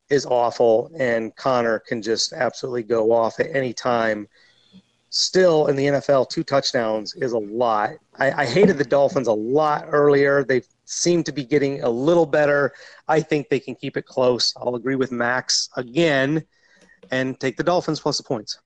is 0.09 0.26
awful, 0.26 0.90
and 0.99 1.35
Connor 1.37 1.78
can 1.78 2.02
just 2.02 2.33
absolutely 2.33 2.83
go 2.83 3.12
off 3.12 3.38
at 3.38 3.54
any 3.54 3.73
time 3.73 4.28
still 5.11 5.67
in 5.67 5.76
the 5.76 5.87
NFL, 5.87 6.31
two 6.31 6.43
touchdowns 6.43 7.14
is 7.14 7.33
a 7.33 7.38
lot. 7.38 7.90
I, 8.19 8.43
I, 8.43 8.47
hated 8.47 8.79
the 8.79 8.85
Dolphins 8.85 9.26
a 9.26 9.33
lot 9.33 9.87
earlier. 9.88 10.45
They 10.45 10.62
seem 10.85 11.23
to 11.25 11.33
be 11.33 11.45
getting 11.45 11.83
a 11.83 11.90
little 11.90 12.26
better. 12.26 12.73
I 13.09 13.21
think 13.21 13.49
they 13.49 13.61
can 13.61 13.75
keep 13.75 13.97
it 13.97 14.07
close. 14.07 14.55
I'll 14.57 14.76
agree 14.76 14.95
with 14.95 15.12
Max 15.12 15.69
again 15.76 16.45
and 17.11 17.38
take 17.40 17.57
the 17.57 17.64
Dolphins 17.64 18.00
plus 18.00 18.19
the 18.19 18.25
points. 18.25 18.59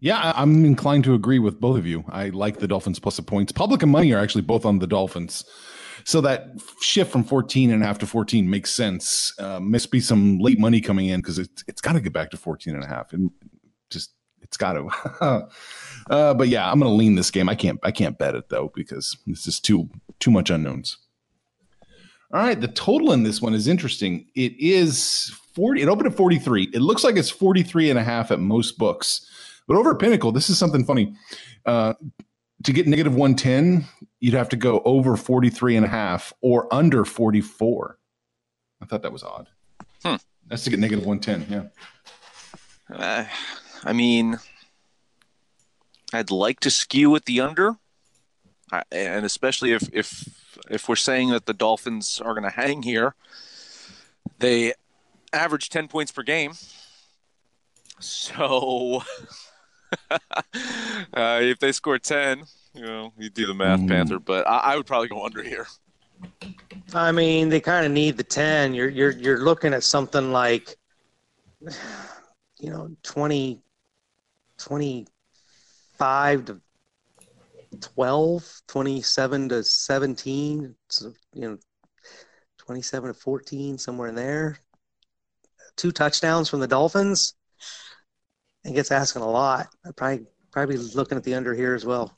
Yeah, 0.00 0.32
I'm 0.36 0.64
inclined 0.64 1.04
to 1.04 1.14
agree 1.14 1.38
with 1.38 1.60
both 1.60 1.78
of 1.78 1.86
you. 1.86 2.04
I 2.08 2.28
like 2.28 2.58
the 2.58 2.68
Dolphins 2.68 2.98
plus 2.98 3.16
the 3.16 3.22
points. 3.22 3.52
Public 3.52 3.82
and 3.82 3.90
money 3.90 4.12
are 4.12 4.18
actually 4.18 4.42
both 4.42 4.66
on 4.66 4.78
the 4.78 4.86
Dolphins. 4.86 5.44
So 6.04 6.20
that 6.22 6.48
shift 6.82 7.10
from 7.10 7.24
14 7.24 7.70
and 7.70 7.82
a 7.82 7.86
half 7.86 7.98
to 8.00 8.06
14 8.06 8.50
makes 8.50 8.70
sense. 8.70 9.32
Uh, 9.38 9.60
must 9.60 9.90
be 9.90 10.00
some 10.00 10.38
late 10.38 10.58
money 10.58 10.80
coming 10.80 11.08
in 11.08 11.20
because 11.20 11.38
it's, 11.38 11.64
it's 11.68 11.80
got 11.80 11.92
to 11.92 12.00
get 12.00 12.12
back 12.12 12.30
to 12.32 12.36
14 12.36 12.74
and 12.74 12.84
a 12.84 12.86
half. 12.86 13.14
It's 14.44 14.56
got 14.56 14.74
to. 14.74 14.88
uh, 16.10 16.34
but 16.34 16.48
yeah, 16.48 16.70
I'm 16.70 16.78
going 16.78 16.90
to 16.90 16.94
lean 16.94 17.16
this 17.16 17.30
game. 17.30 17.48
I 17.48 17.54
can't. 17.54 17.80
I 17.82 17.90
can't 17.90 18.18
bet 18.18 18.34
it 18.34 18.48
though 18.48 18.70
because 18.74 19.16
this 19.26 19.46
is 19.46 19.58
too 19.58 19.90
too 20.20 20.30
much 20.30 20.50
unknowns. 20.50 20.98
All 22.32 22.40
right, 22.40 22.60
the 22.60 22.68
total 22.68 23.12
in 23.12 23.22
this 23.22 23.40
one 23.40 23.54
is 23.54 23.68
interesting. 23.68 24.26
It 24.34 24.58
is 24.58 25.32
40. 25.54 25.82
It 25.82 25.88
opened 25.88 26.08
at 26.08 26.16
43. 26.16 26.70
It 26.74 26.80
looks 26.80 27.04
like 27.04 27.16
it's 27.16 27.30
43 27.30 27.90
and 27.90 27.98
a 27.98 28.02
half 28.02 28.30
at 28.30 28.40
most 28.40 28.76
books. 28.76 29.28
But 29.68 29.76
over 29.76 29.94
Pinnacle, 29.94 30.32
this 30.32 30.50
is 30.50 30.58
something 30.58 30.84
funny. 30.84 31.14
Uh, 31.64 31.94
to 32.64 32.72
get 32.72 32.88
negative 32.88 33.14
110, 33.14 33.84
you'd 34.20 34.34
have 34.34 34.48
to 34.48 34.56
go 34.56 34.82
over 34.84 35.16
43 35.16 35.76
and 35.76 35.86
a 35.86 35.88
half 35.88 36.32
or 36.40 36.72
under 36.74 37.04
44. 37.04 37.98
I 38.82 38.86
thought 38.86 39.02
that 39.02 39.12
was 39.12 39.22
odd. 39.22 39.48
Hmm. 40.02 40.16
That's 40.48 40.64
to 40.64 40.70
get 40.70 40.80
negative 40.80 41.06
110. 41.06 41.70
Yeah. 42.90 42.96
Uh, 42.96 43.24
I 43.84 43.92
mean, 43.92 44.38
I'd 46.12 46.30
like 46.30 46.60
to 46.60 46.70
skew 46.70 47.10
with 47.10 47.26
the 47.26 47.40
under, 47.40 47.76
and 48.90 49.24
especially 49.26 49.72
if 49.72 49.88
if 49.92 50.28
if 50.70 50.88
we're 50.88 50.96
saying 50.96 51.30
that 51.30 51.46
the 51.46 51.52
Dolphins 51.52 52.20
are 52.24 52.32
going 52.32 52.44
to 52.44 52.50
hang 52.50 52.82
here, 52.82 53.14
they 54.38 54.72
average 55.32 55.68
ten 55.68 55.88
points 55.88 56.12
per 56.12 56.22
game. 56.22 56.52
So 58.00 59.02
uh, 60.10 60.18
if 61.42 61.58
they 61.58 61.72
score 61.72 61.98
ten, 61.98 62.44
you 62.74 62.82
know, 62.82 63.12
you 63.18 63.28
do 63.28 63.46
the 63.46 63.54
math, 63.54 63.80
mm. 63.80 63.88
Panther. 63.88 64.18
But 64.18 64.46
I, 64.48 64.58
I 64.58 64.76
would 64.76 64.86
probably 64.86 65.08
go 65.08 65.24
under 65.24 65.42
here. 65.42 65.66
I 66.94 67.12
mean, 67.12 67.48
they 67.48 67.60
kind 67.60 67.84
of 67.84 67.92
need 67.92 68.16
the 68.16 68.24
ten. 68.24 68.74
You're 68.74 68.88
you're 68.88 69.12
you're 69.12 69.44
looking 69.44 69.74
at 69.74 69.84
something 69.84 70.32
like, 70.32 70.76
you 72.60 72.70
know, 72.70 72.90
20, 73.02 73.60
25 74.64 76.44
to 76.46 76.60
12, 77.80 78.62
27 78.68 79.48
to 79.50 79.62
17, 79.62 80.74
so, 80.88 81.12
you 81.34 81.42
know, 81.42 81.58
27 82.58 83.12
to 83.12 83.14
14, 83.14 83.78
somewhere 83.78 84.08
in 84.08 84.14
there. 84.14 84.58
Two 85.76 85.92
touchdowns 85.92 86.48
from 86.48 86.60
the 86.60 86.66
Dolphins. 86.66 87.34
I 88.66 88.70
gets 88.70 88.90
asking 88.90 89.22
a 89.22 89.30
lot. 89.30 89.66
I'd 89.84 89.96
probably 89.96 90.26
probably 90.50 90.76
looking 90.76 91.18
at 91.18 91.24
the 91.24 91.34
under 91.34 91.52
here 91.52 91.74
as 91.74 91.84
well. 91.84 92.14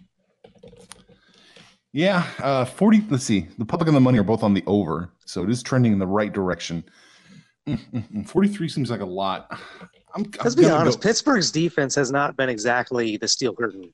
Yeah, 1.92 2.26
uh, 2.38 2.64
40. 2.64 3.06
Let's 3.08 3.24
see. 3.24 3.48
The 3.58 3.64
public 3.64 3.88
and 3.88 3.96
the 3.96 4.00
money 4.00 4.18
are 4.18 4.22
both 4.22 4.42
on 4.42 4.54
the 4.54 4.62
over, 4.66 5.10
so 5.24 5.42
it 5.42 5.50
is 5.50 5.62
trending 5.62 5.92
in 5.92 5.98
the 5.98 6.06
right 6.06 6.32
direction. 6.32 6.84
Mm-hmm. 7.66 8.22
43 8.22 8.68
seems 8.68 8.90
like 8.90 9.00
a 9.00 9.06
lot. 9.06 9.58
I'm, 10.16 10.24
Let's 10.42 10.56
I'm 10.56 10.62
be 10.62 10.68
honest. 10.68 11.00
Go. 11.00 11.08
Pittsburgh's 11.08 11.50
defense 11.50 11.94
has 11.94 12.10
not 12.10 12.36
been 12.36 12.48
exactly 12.48 13.16
the 13.16 13.28
steel 13.28 13.54
curtain. 13.54 13.92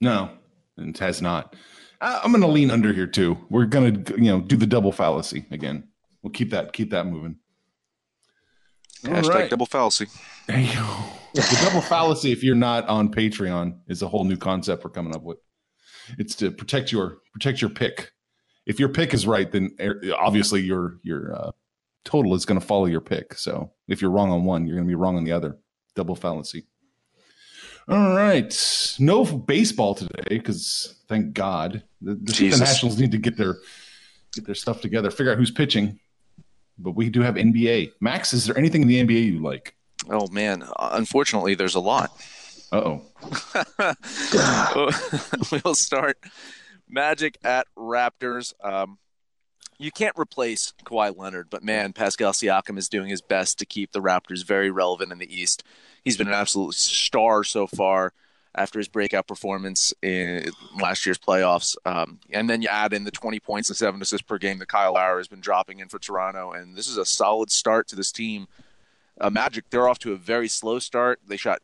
No, 0.00 0.30
it 0.78 0.98
has 0.98 1.20
not. 1.20 1.56
I'm 2.00 2.30
going 2.30 2.42
to 2.42 2.48
lean 2.48 2.70
under 2.70 2.92
here 2.92 3.06
too. 3.06 3.36
We're 3.50 3.66
going 3.66 4.04
to, 4.04 4.14
you 4.14 4.30
know, 4.30 4.40
do 4.40 4.56
the 4.56 4.66
double 4.66 4.92
fallacy 4.92 5.44
again. 5.50 5.88
We'll 6.22 6.32
keep 6.32 6.50
that 6.50 6.72
keep 6.72 6.90
that 6.90 7.06
moving. 7.06 7.36
Hashtag 9.02 9.28
right. 9.28 9.50
double 9.50 9.66
fallacy. 9.66 10.06
There 10.46 10.60
you 10.60 10.72
go. 10.74 10.96
the 11.34 11.60
double 11.64 11.80
fallacy, 11.80 12.32
if 12.32 12.42
you're 12.42 12.54
not 12.54 12.88
on 12.88 13.12
Patreon, 13.12 13.78
is 13.86 14.02
a 14.02 14.08
whole 14.08 14.24
new 14.24 14.36
concept 14.36 14.84
we're 14.84 14.90
coming 14.90 15.14
up 15.14 15.22
with. 15.22 15.38
It's 16.18 16.34
to 16.36 16.50
protect 16.50 16.92
your 16.92 17.18
protect 17.32 17.60
your 17.60 17.70
pick. 17.70 18.12
If 18.66 18.78
your 18.78 18.88
pick 18.90 19.14
is 19.14 19.26
right, 19.26 19.50
then 19.50 19.74
er, 19.80 20.00
obviously 20.16 20.60
your 20.62 20.98
your 21.02 21.34
uh, 21.34 21.50
total 22.04 22.34
is 22.34 22.46
going 22.46 22.60
to 22.60 22.66
follow 22.66 22.86
your 22.86 23.00
pick. 23.00 23.34
So 23.34 23.72
if 23.88 24.00
you're 24.00 24.10
wrong 24.10 24.30
on 24.30 24.44
one, 24.44 24.66
you're 24.66 24.76
going 24.76 24.86
to 24.86 24.90
be 24.90 24.94
wrong 24.94 25.16
on 25.16 25.24
the 25.24 25.32
other. 25.32 25.58
Double 25.94 26.14
fallacy. 26.14 26.66
All 27.88 28.14
right. 28.14 28.96
No 28.98 29.24
baseball 29.24 29.94
today 29.94 30.38
because 30.38 31.02
thank 31.08 31.32
God 31.34 31.82
the, 32.00 32.14
the, 32.14 32.56
Nationals 32.56 32.98
need 32.98 33.10
to 33.10 33.18
get 33.18 33.36
their 33.36 33.56
get 34.32 34.46
their 34.46 34.54
stuff 34.54 34.80
together, 34.80 35.10
figure 35.10 35.32
out 35.32 35.38
who's 35.38 35.50
pitching. 35.50 35.98
But 36.78 36.92
we 36.92 37.10
do 37.10 37.20
have 37.20 37.34
NBA. 37.34 37.92
Max, 38.00 38.32
is 38.32 38.46
there 38.46 38.56
anything 38.56 38.82
in 38.82 38.88
the 38.88 39.04
NBA 39.04 39.32
you 39.32 39.40
like? 39.40 39.74
Oh 40.08 40.28
man, 40.28 40.64
unfortunately, 40.78 41.54
there's 41.54 41.74
a 41.74 41.80
lot. 41.80 42.10
Uh 42.72 43.00
oh. 43.82 43.94
we'll 45.64 45.74
start 45.74 46.16
Magic 46.88 47.38
at 47.42 47.66
Raptors. 47.76 48.54
Um, 48.62 48.98
you 49.80 49.90
can't 49.90 50.18
replace 50.18 50.74
Kawhi 50.84 51.16
Leonard, 51.16 51.48
but 51.48 51.64
man, 51.64 51.94
Pascal 51.94 52.32
Siakam 52.32 52.76
is 52.76 52.88
doing 52.88 53.08
his 53.08 53.22
best 53.22 53.58
to 53.58 53.66
keep 53.66 53.92
the 53.92 54.02
Raptors 54.02 54.44
very 54.44 54.70
relevant 54.70 55.10
in 55.10 55.18
the 55.18 55.34
East. 55.34 55.62
He's 56.04 56.18
been 56.18 56.28
an 56.28 56.34
absolute 56.34 56.74
star 56.74 57.44
so 57.44 57.66
far 57.66 58.12
after 58.54 58.78
his 58.78 58.88
breakout 58.88 59.26
performance 59.26 59.94
in 60.02 60.50
last 60.78 61.06
year's 61.06 61.18
playoffs. 61.18 61.76
Um, 61.86 62.18
and 62.30 62.50
then 62.50 62.60
you 62.60 62.68
add 62.68 62.92
in 62.92 63.04
the 63.04 63.10
20 63.10 63.40
points 63.40 63.70
and 63.70 63.76
seven 63.76 64.02
assists 64.02 64.26
per 64.26 64.36
game 64.36 64.58
that 64.58 64.68
Kyle 64.68 64.94
Lowry 64.94 65.20
has 65.20 65.28
been 65.28 65.40
dropping 65.40 65.78
in 65.78 65.88
for 65.88 65.98
Toronto. 65.98 66.52
And 66.52 66.76
this 66.76 66.86
is 66.86 66.98
a 66.98 67.06
solid 67.06 67.50
start 67.50 67.88
to 67.88 67.96
this 67.96 68.12
team. 68.12 68.48
Uh, 69.18 69.30
Magic, 69.30 69.70
they're 69.70 69.88
off 69.88 69.98
to 70.00 70.12
a 70.12 70.16
very 70.16 70.48
slow 70.48 70.78
start. 70.78 71.20
They 71.26 71.38
shot 71.38 71.60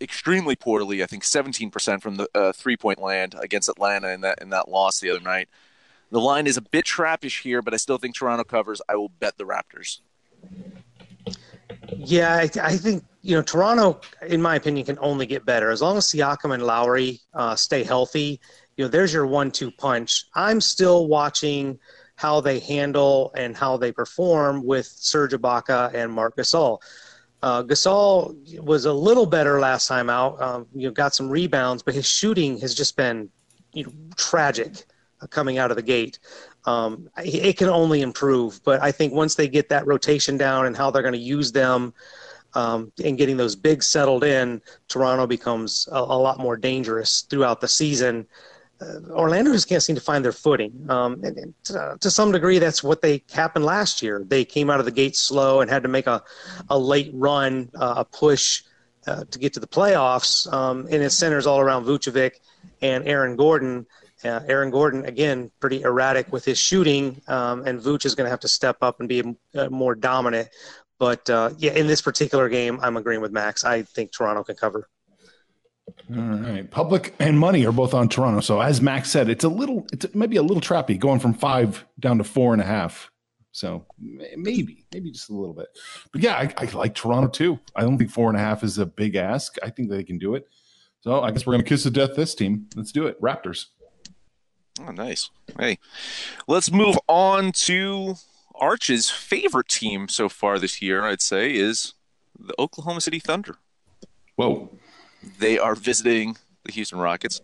extremely 0.00 0.54
poorly. 0.54 1.02
I 1.02 1.06
think 1.06 1.24
17% 1.24 2.02
from 2.02 2.16
the 2.16 2.28
uh, 2.36 2.52
three 2.52 2.76
point 2.76 3.00
land 3.00 3.34
against 3.40 3.68
Atlanta 3.68 4.10
in 4.10 4.20
that 4.20 4.40
in 4.40 4.50
that 4.50 4.68
loss 4.68 5.00
the 5.00 5.10
other 5.10 5.20
night. 5.20 5.48
The 6.10 6.20
line 6.20 6.46
is 6.46 6.56
a 6.56 6.62
bit 6.62 6.84
trappish 6.86 7.42
here, 7.42 7.62
but 7.62 7.74
I 7.74 7.76
still 7.76 7.98
think 7.98 8.16
Toronto 8.16 8.44
covers. 8.44 8.80
I 8.88 8.96
will 8.96 9.10
bet 9.10 9.36
the 9.36 9.44
Raptors. 9.44 10.00
Yeah, 11.92 12.34
I, 12.34 12.50
I, 12.62 12.76
think 12.76 13.04
you 13.22 13.36
know 13.36 13.42
Toronto, 13.42 14.00
in 14.26 14.40
my 14.40 14.56
opinion, 14.56 14.86
can 14.86 14.98
only 15.00 15.26
get 15.26 15.44
better 15.44 15.70
as 15.70 15.82
long 15.82 15.96
as 15.96 16.06
Siakam 16.06 16.54
and 16.54 16.62
Lowry 16.62 17.20
uh, 17.34 17.56
stay 17.56 17.82
healthy. 17.82 18.40
You 18.76 18.84
know, 18.84 18.88
there's 18.88 19.12
your 19.12 19.26
one-two 19.26 19.70
punch. 19.72 20.26
I'm 20.34 20.60
still 20.60 21.08
watching 21.08 21.78
how 22.16 22.40
they 22.40 22.58
handle 22.58 23.32
and 23.36 23.56
how 23.56 23.76
they 23.76 23.92
perform 23.92 24.64
with 24.64 24.86
Serge 24.86 25.32
Ibaka 25.32 25.94
and 25.94 26.12
Mark 26.12 26.36
Gasol. 26.36 26.80
Uh, 27.42 27.62
Gasol 27.62 28.60
was 28.60 28.84
a 28.84 28.92
little 28.92 29.26
better 29.26 29.60
last 29.60 29.86
time 29.86 30.10
out. 30.10 30.40
Um, 30.42 30.66
you 30.74 30.88
know, 30.88 30.92
got 30.92 31.14
some 31.14 31.28
rebounds, 31.28 31.82
but 31.82 31.94
his 31.94 32.06
shooting 32.06 32.58
has 32.58 32.74
just 32.74 32.96
been 32.96 33.28
you 33.72 33.84
know, 33.84 33.92
tragic 34.16 34.84
coming 35.26 35.58
out 35.58 35.70
of 35.70 35.76
the 35.76 35.82
gate. 35.82 36.18
Um, 36.64 37.08
it 37.16 37.56
can 37.56 37.68
only 37.68 38.02
improve, 38.02 38.62
but 38.64 38.82
I 38.82 38.92
think 38.92 39.12
once 39.12 39.34
they 39.34 39.48
get 39.48 39.68
that 39.70 39.86
rotation 39.86 40.36
down 40.36 40.66
and 40.66 40.76
how 40.76 40.90
they're 40.90 41.02
going 41.02 41.14
to 41.14 41.18
use 41.18 41.52
them 41.52 41.94
um, 42.54 42.92
and 43.04 43.18
getting 43.18 43.36
those 43.36 43.56
bigs 43.56 43.86
settled 43.86 44.24
in, 44.24 44.60
Toronto 44.88 45.26
becomes 45.26 45.88
a, 45.90 45.98
a 45.98 46.18
lot 46.18 46.38
more 46.38 46.56
dangerous 46.56 47.22
throughout 47.22 47.60
the 47.60 47.68
season. 47.68 48.26
Uh, 48.80 49.00
Orlando 49.10 49.52
just 49.52 49.68
can't 49.68 49.82
seem 49.82 49.96
to 49.96 50.02
find 50.02 50.24
their 50.24 50.32
footing. 50.32 50.72
Um, 50.88 51.14
and, 51.24 51.36
and 51.36 51.54
to, 51.64 51.96
to, 52.00 52.10
some 52.10 52.30
degree, 52.30 52.58
that's 52.58 52.82
what 52.82 53.02
they 53.02 53.24
happened 53.32 53.64
last 53.64 54.02
year. 54.02 54.24
They 54.26 54.44
came 54.44 54.70
out 54.70 54.78
of 54.78 54.84
the 54.84 54.92
gate 54.92 55.16
slow 55.16 55.60
and 55.60 55.70
had 55.70 55.82
to 55.82 55.88
make 55.88 56.06
a, 56.06 56.22
a 56.70 56.78
late 56.78 57.10
run, 57.12 57.70
uh, 57.74 57.94
a 57.98 58.04
push 58.04 58.62
uh, 59.06 59.24
to 59.30 59.38
get 59.38 59.52
to 59.54 59.60
the 59.60 59.66
playoffs. 59.66 60.50
Um, 60.52 60.86
and 60.90 61.02
it 61.02 61.10
centers 61.10 61.46
all 61.46 61.60
around 61.60 61.84
Vucevic 61.86 62.32
and 62.80 63.06
Aaron 63.08 63.36
Gordon. 63.36 63.86
Uh, 64.24 64.40
Aaron 64.48 64.70
Gordon, 64.70 65.04
again, 65.04 65.50
pretty 65.60 65.82
erratic 65.82 66.32
with 66.32 66.44
his 66.44 66.58
shooting, 66.58 67.20
um, 67.28 67.66
and 67.66 67.80
Vooch 67.80 68.04
is 68.04 68.14
going 68.14 68.26
to 68.26 68.30
have 68.30 68.40
to 68.40 68.48
step 68.48 68.78
up 68.82 69.00
and 69.00 69.08
be 69.08 69.36
uh, 69.54 69.68
more 69.68 69.94
dominant. 69.94 70.48
But 70.98 71.30
uh, 71.30 71.50
yeah, 71.58 71.72
in 71.72 71.86
this 71.86 72.02
particular 72.02 72.48
game, 72.48 72.80
I'm 72.82 72.96
agreeing 72.96 73.20
with 73.20 73.30
Max. 73.30 73.64
I 73.64 73.82
think 73.82 74.10
Toronto 74.12 74.42
can 74.42 74.56
cover. 74.56 74.88
All 76.14 76.22
right, 76.22 76.70
public 76.70 77.14
and 77.18 77.38
money 77.38 77.64
are 77.64 77.72
both 77.72 77.94
on 77.94 78.08
Toronto. 78.08 78.40
So 78.40 78.60
as 78.60 78.82
Max 78.82 79.10
said, 79.10 79.28
it's 79.28 79.44
a 79.44 79.48
little, 79.48 79.86
it's 79.92 80.06
maybe 80.14 80.36
a 80.36 80.42
little 80.42 80.60
trappy 80.60 80.98
going 80.98 81.20
from 81.20 81.32
five 81.34 81.84
down 81.98 82.18
to 82.18 82.24
four 82.24 82.52
and 82.52 82.60
a 82.60 82.64
half. 82.64 83.10
So 83.52 83.86
maybe, 83.98 84.84
maybe 84.92 85.10
just 85.10 85.30
a 85.30 85.34
little 85.34 85.54
bit. 85.54 85.66
But 86.12 86.22
yeah, 86.22 86.34
I, 86.34 86.52
I 86.58 86.64
like 86.72 86.94
Toronto 86.94 87.28
too. 87.28 87.58
I 87.74 87.82
don't 87.82 87.96
think 87.96 88.10
four 88.10 88.28
and 88.28 88.36
a 88.36 88.40
half 88.40 88.62
is 88.62 88.78
a 88.78 88.86
big 88.86 89.16
ask. 89.16 89.56
I 89.62 89.70
think 89.70 89.90
they 89.90 90.04
can 90.04 90.18
do 90.18 90.34
it. 90.34 90.46
So 91.00 91.22
I 91.22 91.30
guess 91.30 91.46
we're 91.46 91.54
going 91.54 91.64
to 91.64 91.68
kiss 91.68 91.84
the 91.84 91.90
death 91.90 92.16
this 92.16 92.34
team. 92.34 92.66
Let's 92.76 92.92
do 92.92 93.06
it. 93.06 93.20
Raptors. 93.22 93.66
Oh, 94.80 94.92
nice. 94.92 95.30
Hey, 95.58 95.78
let's 96.46 96.70
move 96.70 96.98
on 97.08 97.52
to 97.52 98.16
Arch's 98.54 99.10
favorite 99.10 99.68
team 99.68 100.08
so 100.08 100.28
far 100.28 100.58
this 100.58 100.82
year, 100.82 101.04
I'd 101.04 101.20
say, 101.22 101.54
is 101.54 101.94
the 102.38 102.54
Oklahoma 102.58 103.00
City 103.00 103.18
Thunder. 103.18 103.56
Whoa. 104.36 104.70
They 105.38 105.58
are 105.58 105.74
visiting 105.74 106.36
the 106.64 106.72
Houston 106.72 106.98
Rockets. 106.98 107.40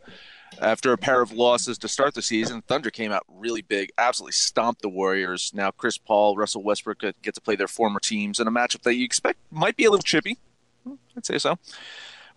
After 0.60 0.92
a 0.92 0.98
pair 0.98 1.20
of 1.20 1.32
losses 1.32 1.78
to 1.78 1.88
start 1.88 2.14
the 2.14 2.22
season, 2.22 2.62
Thunder 2.62 2.90
came 2.90 3.10
out 3.10 3.24
really 3.28 3.62
big, 3.62 3.90
absolutely 3.98 4.32
stomped 4.32 4.82
the 4.82 4.88
Warriors. 4.88 5.50
Now, 5.52 5.72
Chris 5.72 5.98
Paul, 5.98 6.36
Russell 6.36 6.62
Westbrook 6.62 7.00
get 7.22 7.34
to 7.34 7.40
play 7.40 7.56
their 7.56 7.66
former 7.66 7.98
teams 7.98 8.38
in 8.38 8.46
a 8.46 8.52
matchup 8.52 8.82
that 8.82 8.94
you 8.94 9.04
expect 9.04 9.40
might 9.50 9.76
be 9.76 9.84
a 9.84 9.90
little 9.90 10.02
chippy. 10.02 10.38
Hmm, 10.84 10.94
I'd 11.16 11.26
say 11.26 11.38
so. 11.38 11.58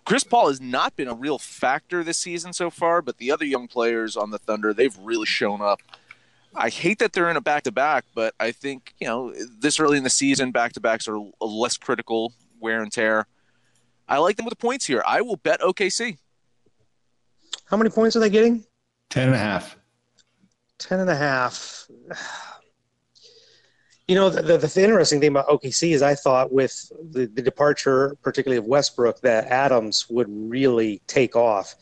Chris 0.08 0.24
Paul 0.24 0.48
has 0.48 0.58
not 0.58 0.96
been 0.96 1.06
a 1.06 1.12
real 1.12 1.38
factor 1.38 2.02
this 2.02 2.16
season 2.16 2.54
so 2.54 2.70
far, 2.70 3.02
but 3.02 3.18
the 3.18 3.30
other 3.30 3.44
young 3.44 3.68
players 3.68 4.16
on 4.16 4.30
the 4.30 4.38
Thunder, 4.38 4.72
they've 4.72 4.96
really 5.02 5.26
shown 5.26 5.60
up. 5.60 5.82
I 6.54 6.70
hate 6.70 6.98
that 7.00 7.12
they're 7.12 7.28
in 7.28 7.36
a 7.36 7.42
back 7.42 7.64
to 7.64 7.72
back, 7.72 8.06
but 8.14 8.34
I 8.40 8.52
think, 8.52 8.94
you 8.98 9.06
know, 9.06 9.34
this 9.58 9.78
early 9.78 9.98
in 9.98 10.04
the 10.04 10.08
season, 10.08 10.50
back 10.50 10.72
to 10.72 10.80
backs 10.80 11.08
are 11.08 11.18
less 11.42 11.76
critical 11.76 12.32
wear 12.58 12.80
and 12.80 12.90
tear. 12.90 13.26
I 14.08 14.16
like 14.16 14.36
them 14.36 14.46
with 14.46 14.52
the 14.52 14.56
points 14.56 14.86
here. 14.86 15.02
I 15.06 15.20
will 15.20 15.36
bet 15.36 15.60
OKC. 15.60 16.16
How 17.66 17.76
many 17.76 17.90
points 17.90 18.16
are 18.16 18.20
they 18.20 18.30
getting? 18.30 18.64
Ten 19.10 19.26
and 19.26 19.34
a 19.34 19.38
half. 19.38 19.76
Ten 20.78 21.00
and 21.00 21.10
a 21.10 21.16
half. 21.16 21.86
You 24.08 24.14
know, 24.14 24.30
the, 24.30 24.40
the, 24.40 24.56
the, 24.56 24.82
interesting 24.82 25.20
thing 25.20 25.28
about 25.28 25.48
OKC 25.48 25.92
is 25.92 26.00
I 26.00 26.14
thought 26.14 26.50
with 26.50 26.90
the, 27.10 27.26
the 27.26 27.42
departure, 27.42 28.16
particularly 28.22 28.56
of 28.56 28.64
Westbrook, 28.64 29.20
that 29.20 29.48
Adams 29.48 30.06
would 30.08 30.28
really 30.30 31.02
take 31.06 31.36
off, 31.36 31.74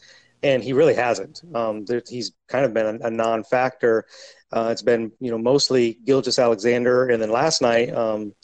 and 0.43 0.61
he 0.61 0.73
really 0.73 0.95
hasn't. 0.95 1.43
Um, 1.55 1.85
there, 1.85 2.03
he's 2.09 2.33
kind 2.49 2.65
of 2.65 2.75
been 2.75 3.01
a, 3.01 3.07
a 3.07 3.11
non-factor. 3.13 4.07
Uh, 4.53 4.71
it's 4.73 4.83
been, 4.83 5.13
you 5.21 5.31
know, 5.31 5.39
mostly 5.39 5.99
Gilgeous-Alexander, 6.05 7.11
and 7.11 7.23
then 7.23 7.31
last 7.31 7.63
night, 7.63 7.95
um, 7.95 8.35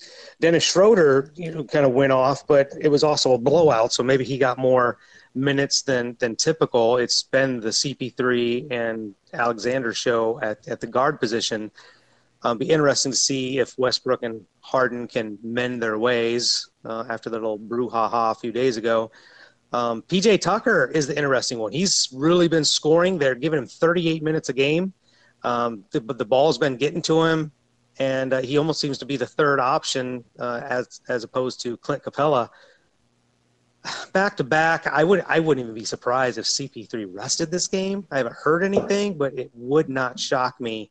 Dennis 0.40 0.62
Schroeder, 0.62 1.33
you 1.35 1.53
know, 1.53 1.64
kind 1.64 1.85
of 1.85 1.90
went 1.90 2.12
off, 2.12 2.47
but 2.47 2.71
it 2.81 2.88
was 2.88 3.03
also 3.03 3.35
a 3.35 3.38
blowout, 3.38 3.92
so 3.92 4.05
maybe 4.05 4.23
he 4.23 4.38
got 4.38 4.59
more 4.59 4.99
minutes 5.35 5.83
than 5.83 6.16
than 6.21 6.37
typical. 6.37 6.99
It's 6.99 7.25
been 7.25 7.59
the 7.59 7.71
CP3 7.71 8.71
and 8.71 9.14
Alexander 9.33 9.92
show 9.92 10.38
at 10.40 10.68
at 10.68 10.81
the 10.81 10.87
guard 10.87 11.18
position 11.18 11.73
um, 12.44 12.59
be 12.59 12.68
interesting 12.68 13.12
to 13.12 13.18
see 13.18 13.59
if 13.59 13.78
Westbrook 13.78 14.22
and 14.22 14.44
Harden 14.61 15.07
can 15.07 15.38
mend 15.42 15.83
their 15.83 15.98
ways 15.98 16.68
uh, 16.85 17.05
after 17.09 17.31
the 17.31 17.37
little 17.37 17.59
brouhaha 17.59 18.33
a 18.33 18.35
few 18.35 18.52
days 18.52 18.76
ago. 18.76 19.11
Um, 19.72 20.02
PJ 20.02 20.40
Tucker 20.40 20.90
is 20.92 21.07
the 21.07 21.16
interesting 21.16 21.59
one. 21.59 21.72
He's 21.72 22.09
really 22.12 22.48
been 22.48 22.64
scoring. 22.64 23.18
They're 23.18 23.35
giving 23.35 23.59
him 23.59 23.66
38 23.66 24.22
minutes 24.22 24.48
a 24.48 24.52
game, 24.52 24.92
um, 25.44 25.85
the, 25.92 26.00
but 26.00 26.18
the 26.18 26.24
ball's 26.24 26.59
been 26.59 26.76
getting 26.76 27.00
to 27.02 27.22
him, 27.22 27.52
and 27.98 28.35
uh, 28.35 28.42
he 28.42 28.59
almost 28.59 28.81
seems 28.81 28.98
to 28.98 29.07
be 29.07 29.16
the 29.16 29.26
third 29.26 29.61
option 29.61 30.24
uh, 30.38 30.61
as 30.64 31.00
as 31.09 31.24
opposed 31.24 31.61
to 31.62 31.76
Clint 31.78 32.02
Capela. 32.02 32.50
Back 34.12 34.37
to 34.37 34.44
back, 34.44 34.87
I 34.87 35.05
would 35.05 35.24
I 35.26 35.40
wouldn't 35.40 35.64
even 35.64 35.74
be 35.74 35.85
surprised 35.85 36.38
if 36.38 36.44
CP3 36.44 37.07
rested 37.11 37.50
this 37.50 37.66
game. 37.66 38.07
I 38.11 38.18
haven't 38.18 38.37
heard 38.37 38.62
anything, 38.62 39.16
but 39.16 39.37
it 39.38 39.50
would 39.55 39.88
not 39.88 40.20
shock 40.20 40.61
me 40.61 40.90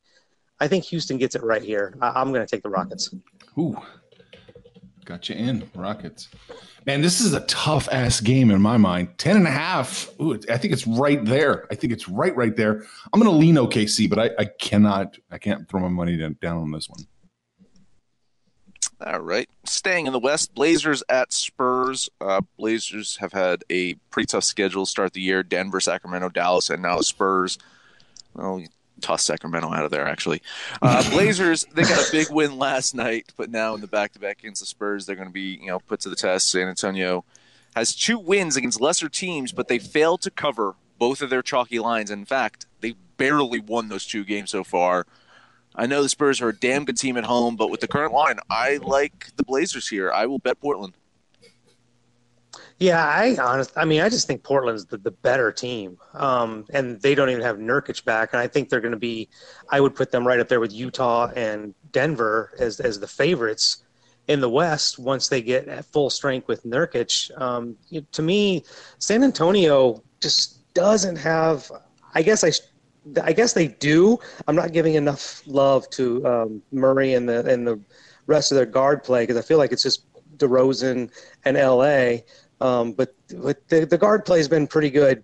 I 0.61 0.67
think 0.67 0.85
Houston 0.85 1.17
gets 1.17 1.33
it 1.33 1.43
right 1.43 1.63
here. 1.63 1.95
I, 2.01 2.21
am 2.21 2.31
going 2.31 2.45
to 2.45 2.49
take 2.49 2.61
the 2.61 2.69
Rockets. 2.69 3.13
Ooh, 3.57 3.75
got 5.05 5.27
you 5.27 5.35
in 5.35 5.67
Rockets. 5.73 6.29
Man, 6.85 7.01
this 7.01 7.19
is 7.19 7.33
a 7.33 7.39
tough 7.41 7.89
ass 7.91 8.21
game 8.21 8.51
in 8.51 8.61
my 8.61 8.77
mind. 8.77 9.17
10 9.17 9.37
and 9.37 9.47
a 9.47 9.51
half. 9.51 10.11
Ooh, 10.21 10.39
I 10.51 10.57
think 10.57 10.71
it's 10.71 10.85
right 10.85 11.23
there. 11.25 11.65
I 11.71 11.75
think 11.75 11.91
it's 11.91 12.07
right, 12.07 12.35
right 12.35 12.55
there. 12.55 12.83
I'm 13.11 13.19
going 13.19 13.31
to 13.31 13.37
lean 13.37 13.55
OKC, 13.55 14.07
but 14.07 14.19
I, 14.19 14.29
I 14.37 14.45
cannot, 14.45 15.17
I 15.31 15.39
can't 15.39 15.67
throw 15.67 15.79
my 15.79 15.89
money 15.89 16.15
down 16.17 16.57
on 16.57 16.71
this 16.71 16.87
one. 16.87 17.07
All 19.03 19.19
right. 19.19 19.49
Staying 19.65 20.05
in 20.05 20.13
the 20.13 20.19
West, 20.19 20.53
Blazers 20.53 21.01
at 21.09 21.33
Spurs. 21.33 22.07
Uh, 22.19 22.41
Blazers 22.59 23.17
have 23.17 23.33
had 23.33 23.63
a 23.71 23.95
pretty 24.11 24.27
tough 24.27 24.43
schedule 24.43 24.85
start 24.85 25.13
the 25.13 25.21
year. 25.21 25.41
Denver, 25.41 25.79
Sacramento, 25.79 26.29
Dallas, 26.29 26.69
and 26.69 26.83
now 26.83 26.99
Spurs. 27.01 27.57
Well, 28.35 28.63
toss 29.01 29.23
Sacramento 29.23 29.71
out 29.71 29.85
of 29.85 29.91
there. 29.91 30.07
Actually, 30.07 30.41
uh, 30.81 31.07
Blazers 31.11 31.65
they 31.73 31.83
got 31.83 32.07
a 32.07 32.11
big 32.11 32.29
win 32.29 32.57
last 32.57 32.95
night, 32.95 33.33
but 33.37 33.49
now 33.49 33.73
in 33.75 33.81
the 33.81 33.87
back-to-back 33.87 34.39
against 34.39 34.61
the 34.61 34.65
Spurs, 34.65 35.05
they're 35.05 35.15
going 35.15 35.27
to 35.27 35.33
be 35.33 35.59
you 35.61 35.67
know 35.67 35.79
put 35.79 35.99
to 36.01 36.09
the 36.09 36.15
test. 36.15 36.49
San 36.49 36.67
Antonio 36.67 37.23
has 37.75 37.95
two 37.95 38.19
wins 38.19 38.55
against 38.55 38.81
lesser 38.81 39.09
teams, 39.09 39.51
but 39.51 39.67
they 39.67 39.79
failed 39.79 40.21
to 40.21 40.31
cover 40.31 40.75
both 40.97 41.21
of 41.21 41.29
their 41.29 41.41
chalky 41.41 41.79
lines. 41.79 42.11
In 42.11 42.25
fact, 42.25 42.65
they 42.81 42.95
barely 43.17 43.59
won 43.59 43.89
those 43.89 44.05
two 44.05 44.23
games 44.23 44.51
so 44.51 44.63
far. 44.63 45.05
I 45.73 45.85
know 45.85 46.03
the 46.03 46.09
Spurs 46.09 46.41
are 46.41 46.49
a 46.49 46.55
damn 46.55 46.85
good 46.85 46.97
team 46.97 47.17
at 47.17 47.23
home, 47.23 47.55
but 47.55 47.69
with 47.69 47.79
the 47.79 47.87
current 47.87 48.13
line, 48.13 48.39
I 48.49 48.77
like 48.77 49.29
the 49.37 49.43
Blazers 49.43 49.87
here. 49.87 50.11
I 50.11 50.25
will 50.25 50.39
bet 50.39 50.59
Portland. 50.59 50.93
Yeah, 52.81 53.05
I 53.05 53.37
honest. 53.39 53.71
I 53.75 53.85
mean, 53.85 54.01
I 54.01 54.09
just 54.09 54.25
think 54.25 54.41
Portland's 54.41 54.87
the, 54.87 54.97
the 54.97 55.11
better 55.11 55.51
team, 55.51 55.99
um, 56.15 56.65
and 56.73 56.99
they 56.99 57.13
don't 57.13 57.29
even 57.29 57.43
have 57.43 57.57
Nurkic 57.57 58.03
back. 58.05 58.33
And 58.33 58.41
I 58.41 58.47
think 58.47 58.69
they're 58.69 58.81
going 58.81 58.91
to 58.91 58.97
be. 58.97 59.29
I 59.69 59.79
would 59.79 59.93
put 59.93 60.11
them 60.11 60.25
right 60.27 60.39
up 60.39 60.47
there 60.47 60.59
with 60.59 60.73
Utah 60.73 61.29
and 61.35 61.75
Denver 61.91 62.51
as 62.57 62.79
as 62.79 62.99
the 62.99 63.07
favorites 63.07 63.83
in 64.27 64.41
the 64.41 64.49
West 64.49 64.97
once 64.97 65.27
they 65.27 65.43
get 65.43 65.67
at 65.67 65.85
full 65.85 66.09
strength 66.09 66.47
with 66.47 66.63
Nurkic. 66.63 67.29
Um, 67.39 67.77
to 68.13 68.21
me, 68.23 68.63
San 68.97 69.23
Antonio 69.23 70.01
just 70.19 70.73
doesn't 70.73 71.17
have. 71.17 71.69
I 72.15 72.23
guess 72.23 72.43
I. 72.43 72.51
I 73.21 73.33
guess 73.33 73.53
they 73.53 73.67
do. 73.67 74.17
I'm 74.47 74.55
not 74.55 74.73
giving 74.73 74.95
enough 74.95 75.43
love 75.45 75.87
to 75.91 76.25
um, 76.25 76.63
Murray 76.71 77.13
and 77.13 77.29
the 77.29 77.47
and 77.47 77.67
the 77.67 77.79
rest 78.25 78.51
of 78.51 78.55
their 78.55 78.65
guard 78.65 79.03
play 79.03 79.21
because 79.21 79.37
I 79.37 79.43
feel 79.43 79.59
like 79.59 79.71
it's 79.71 79.83
just 79.83 80.05
DeRozan 80.37 81.11
and 81.45 81.57
LA. 81.57 82.23
Um, 82.61 82.93
but 82.93 83.13
but 83.41 83.67
the, 83.67 83.85
the 83.85 83.97
guard 83.97 84.23
play 84.23 84.37
has 84.37 84.47
been 84.47 84.67
pretty 84.67 84.91
good. 84.91 85.23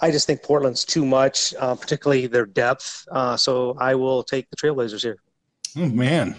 I 0.00 0.12
just 0.12 0.26
think 0.26 0.42
Portland's 0.42 0.84
too 0.84 1.04
much, 1.04 1.52
uh, 1.58 1.74
particularly 1.74 2.28
their 2.28 2.46
depth. 2.46 3.06
Uh, 3.10 3.36
so 3.36 3.76
I 3.80 3.96
will 3.96 4.22
take 4.22 4.48
the 4.48 4.56
Trailblazers 4.56 5.02
here. 5.02 5.18
Oh 5.76 5.88
man, 5.88 6.36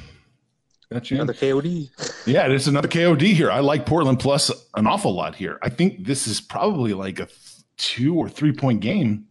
got 0.92 1.12
you. 1.12 1.18
Another 1.18 1.34
KOD. 1.34 1.90
Yeah, 2.26 2.48
it's 2.48 2.68
another 2.68 2.88
KOD 2.88 3.34
here. 3.34 3.52
I 3.52 3.60
like 3.60 3.86
Portland 3.86 4.20
plus 4.20 4.50
an 4.76 4.88
awful 4.88 5.14
lot 5.14 5.36
here. 5.36 5.60
I 5.62 5.70
think 5.70 6.06
this 6.06 6.28
is 6.28 6.40
probably 6.40 6.94
like 6.94 7.20
a 7.20 7.28
two 7.78 8.16
or 8.16 8.30
three 8.30 8.54
point 8.54 8.80
game. 8.80 9.26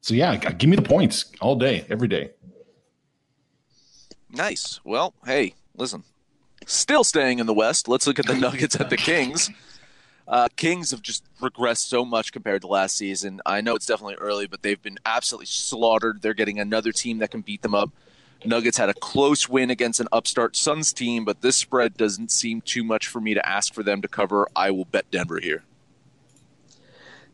So 0.00 0.14
yeah, 0.14 0.36
give 0.36 0.68
me 0.68 0.76
the 0.76 0.82
points 0.82 1.32
all 1.40 1.54
day, 1.56 1.86
every 1.88 2.08
day. 2.08 2.32
Nice. 4.30 4.80
Well, 4.84 5.14
hey, 5.24 5.54
listen. 5.76 6.02
Still 6.66 7.04
staying 7.04 7.38
in 7.38 7.46
the 7.46 7.54
West. 7.54 7.86
Let's 7.88 8.06
look 8.06 8.18
at 8.18 8.26
the 8.26 8.34
Nuggets 8.38 8.74
at 8.80 8.90
the 8.90 8.96
Kings. 8.96 9.50
Uh, 10.26 10.48
Kings 10.56 10.90
have 10.90 11.02
just 11.02 11.24
regressed 11.40 11.86
so 11.86 12.04
much 12.04 12.32
compared 12.32 12.62
to 12.62 12.68
last 12.68 12.96
season. 12.96 13.40
I 13.44 13.60
know 13.60 13.74
it's 13.74 13.86
definitely 13.86 14.14
early, 14.14 14.46
but 14.46 14.62
they've 14.62 14.80
been 14.80 14.98
absolutely 15.04 15.46
slaughtered. 15.46 16.22
They're 16.22 16.34
getting 16.34 16.58
another 16.58 16.92
team 16.92 17.18
that 17.18 17.30
can 17.30 17.42
beat 17.42 17.62
them 17.62 17.74
up. 17.74 17.90
Nuggets 18.46 18.76
had 18.76 18.88
a 18.88 18.94
close 18.94 19.48
win 19.48 19.70
against 19.70 20.00
an 20.00 20.08
upstart 20.12 20.56
Suns 20.56 20.92
team, 20.92 21.24
but 21.24 21.40
this 21.40 21.56
spread 21.56 21.96
doesn't 21.96 22.30
seem 22.30 22.60
too 22.60 22.84
much 22.84 23.06
for 23.06 23.20
me 23.20 23.34
to 23.34 23.48
ask 23.48 23.72
for 23.72 23.82
them 23.82 24.02
to 24.02 24.08
cover. 24.08 24.48
I 24.54 24.70
will 24.70 24.84
bet 24.86 25.10
Denver 25.10 25.40
here. 25.40 25.64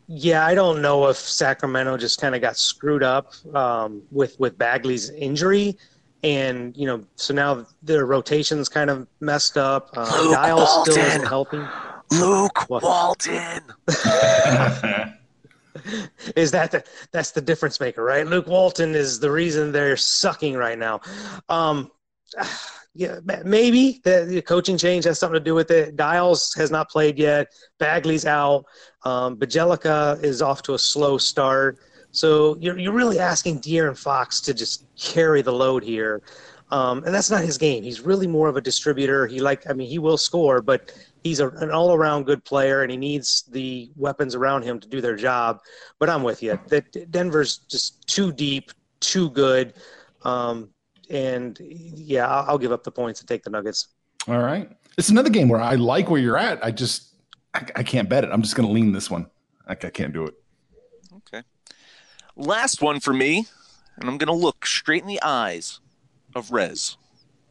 Yeah, 0.07 0.45
I 0.45 0.55
don't 0.55 0.81
know 0.81 1.07
if 1.07 1.17
Sacramento 1.17 1.97
just 1.97 2.19
kind 2.19 2.35
of 2.35 2.41
got 2.41 2.57
screwed 2.57 3.03
up 3.03 3.33
um, 3.55 4.01
with 4.11 4.37
with 4.39 4.57
Bagley's 4.57 5.09
injury, 5.11 5.77
and 6.23 6.75
you 6.75 6.85
know, 6.85 7.05
so 7.15 7.33
now 7.33 7.65
their 7.81 8.05
rotation's 8.05 8.67
kind 8.67 8.89
of 8.89 9.07
messed 9.21 9.57
up. 9.57 9.89
Uh, 9.95 10.21
Luke 10.21 10.33
Giles 10.33 10.81
still 10.81 10.97
isn't 10.97 11.25
helping. 11.25 11.65
Luke 12.11 12.69
What? 12.69 12.83
Walton. 12.83 13.61
Is 16.35 16.51
that 16.51 16.71
the 16.71 16.83
that's 17.11 17.31
the 17.31 17.41
difference 17.41 17.79
maker, 17.79 18.03
right? 18.03 18.27
Luke 18.27 18.45
Walton 18.47 18.93
is 18.93 19.19
the 19.19 19.31
reason 19.31 19.71
they're 19.71 19.95
sucking 19.97 20.55
right 20.55 20.77
now. 20.77 20.99
Um, 21.47 21.89
yeah, 22.93 23.19
maybe 23.45 24.01
the, 24.03 24.25
the 24.27 24.41
coaching 24.41 24.77
change 24.77 25.05
has 25.05 25.17
something 25.17 25.39
to 25.39 25.43
do 25.43 25.55
with 25.55 25.71
it. 25.71 25.95
Giles 25.95 26.53
has 26.55 26.71
not 26.71 26.89
played 26.89 27.17
yet. 27.17 27.47
Bagley's 27.79 28.25
out. 28.25 28.65
Um, 29.05 29.37
Bjelica 29.37 30.21
is 30.21 30.41
off 30.41 30.61
to 30.63 30.73
a 30.73 30.79
slow 30.79 31.17
start. 31.17 31.79
So 32.11 32.57
you're 32.59 32.77
you're 32.77 32.93
really 32.93 33.19
asking 33.19 33.61
De'Aaron 33.61 33.97
Fox 33.97 34.41
to 34.41 34.53
just 34.53 34.85
carry 34.97 35.41
the 35.41 35.53
load 35.53 35.83
here, 35.83 36.21
um, 36.71 37.03
and 37.03 37.13
that's 37.13 37.29
not 37.29 37.43
his 37.43 37.57
game. 37.57 37.83
He's 37.83 37.99
really 38.01 38.27
more 38.27 38.47
of 38.47 38.55
a 38.55 38.61
distributor. 38.61 39.27
He 39.27 39.41
like 39.41 39.69
I 39.69 39.73
mean 39.73 39.89
he 39.89 39.99
will 39.99 40.17
score, 40.17 40.61
but 40.61 40.93
he's 41.23 41.39
a, 41.39 41.49
an 41.49 41.69
all 41.69 41.93
around 41.93 42.25
good 42.25 42.43
player, 42.43 42.81
and 42.81 42.89
he 42.89 42.97
needs 42.97 43.43
the 43.51 43.91
weapons 43.97 44.35
around 44.35 44.63
him 44.63 44.79
to 44.79 44.87
do 44.87 45.01
their 45.01 45.15
job. 45.15 45.59
But 45.99 46.09
I'm 46.09 46.23
with 46.23 46.41
you. 46.41 46.57
That 46.67 47.11
Denver's 47.11 47.57
just 47.57 48.07
too 48.07 48.31
deep, 48.31 48.71
too 49.01 49.29
good, 49.31 49.73
um, 50.23 50.69
and 51.09 51.57
yeah, 51.59 52.27
I'll, 52.27 52.51
I'll 52.51 52.57
give 52.57 52.71
up 52.71 52.83
the 52.83 52.91
points 52.91 53.19
and 53.19 53.27
take 53.27 53.43
the 53.43 53.49
Nuggets. 53.49 53.89
All 54.27 54.39
right. 54.39 54.71
It's 54.97 55.09
another 55.09 55.29
game 55.29 55.49
where 55.49 55.61
I 55.61 55.75
like 55.75 56.09
where 56.09 56.21
you're 56.21 56.37
at. 56.37 56.63
I 56.63 56.71
just 56.71 57.15
I, 57.53 57.65
I 57.77 57.83
can't 57.83 58.07
bet 58.07 58.23
it. 58.23 58.29
I'm 58.31 58.41
just 58.41 58.55
going 58.55 58.67
to 58.67 58.73
lean 58.73 58.93
this 58.93 59.11
one. 59.11 59.27
I, 59.67 59.73
I 59.73 59.75
can't 59.75 60.13
do 60.13 60.25
it. 60.25 60.35
Okay. 61.17 61.43
Last 62.37 62.81
one 62.81 63.01
for 63.01 63.13
me, 63.13 63.45
and 63.97 64.09
I'm 64.09 64.17
going 64.17 64.27
to 64.27 64.33
look 64.33 64.65
straight 64.65 65.01
in 65.01 65.07
the 65.09 65.21
eyes 65.21 65.81
of 66.35 66.51
Rez 66.51 66.97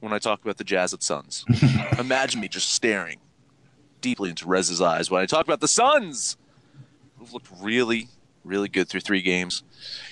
when 0.01 0.13
I 0.13 0.19
talk 0.19 0.43
about 0.43 0.57
the 0.57 0.65
Jazz 0.65 0.93
at 0.93 1.03
Suns. 1.03 1.45
Imagine 1.99 2.41
me 2.41 2.49
just 2.49 2.73
staring 2.73 3.19
deeply 4.01 4.31
into 4.31 4.47
Rez's 4.47 4.81
eyes 4.81 5.11
when 5.11 5.23
I 5.23 5.27
talk 5.27 5.47
about 5.47 5.61
the 5.61 5.69
Suns, 5.69 6.37
who've 7.19 7.33
looked 7.33 7.49
really, 7.61 8.09
really 8.45 8.69
good 8.69 8.89
through 8.89 9.01
three 9.01 9.23
games. 9.23 9.63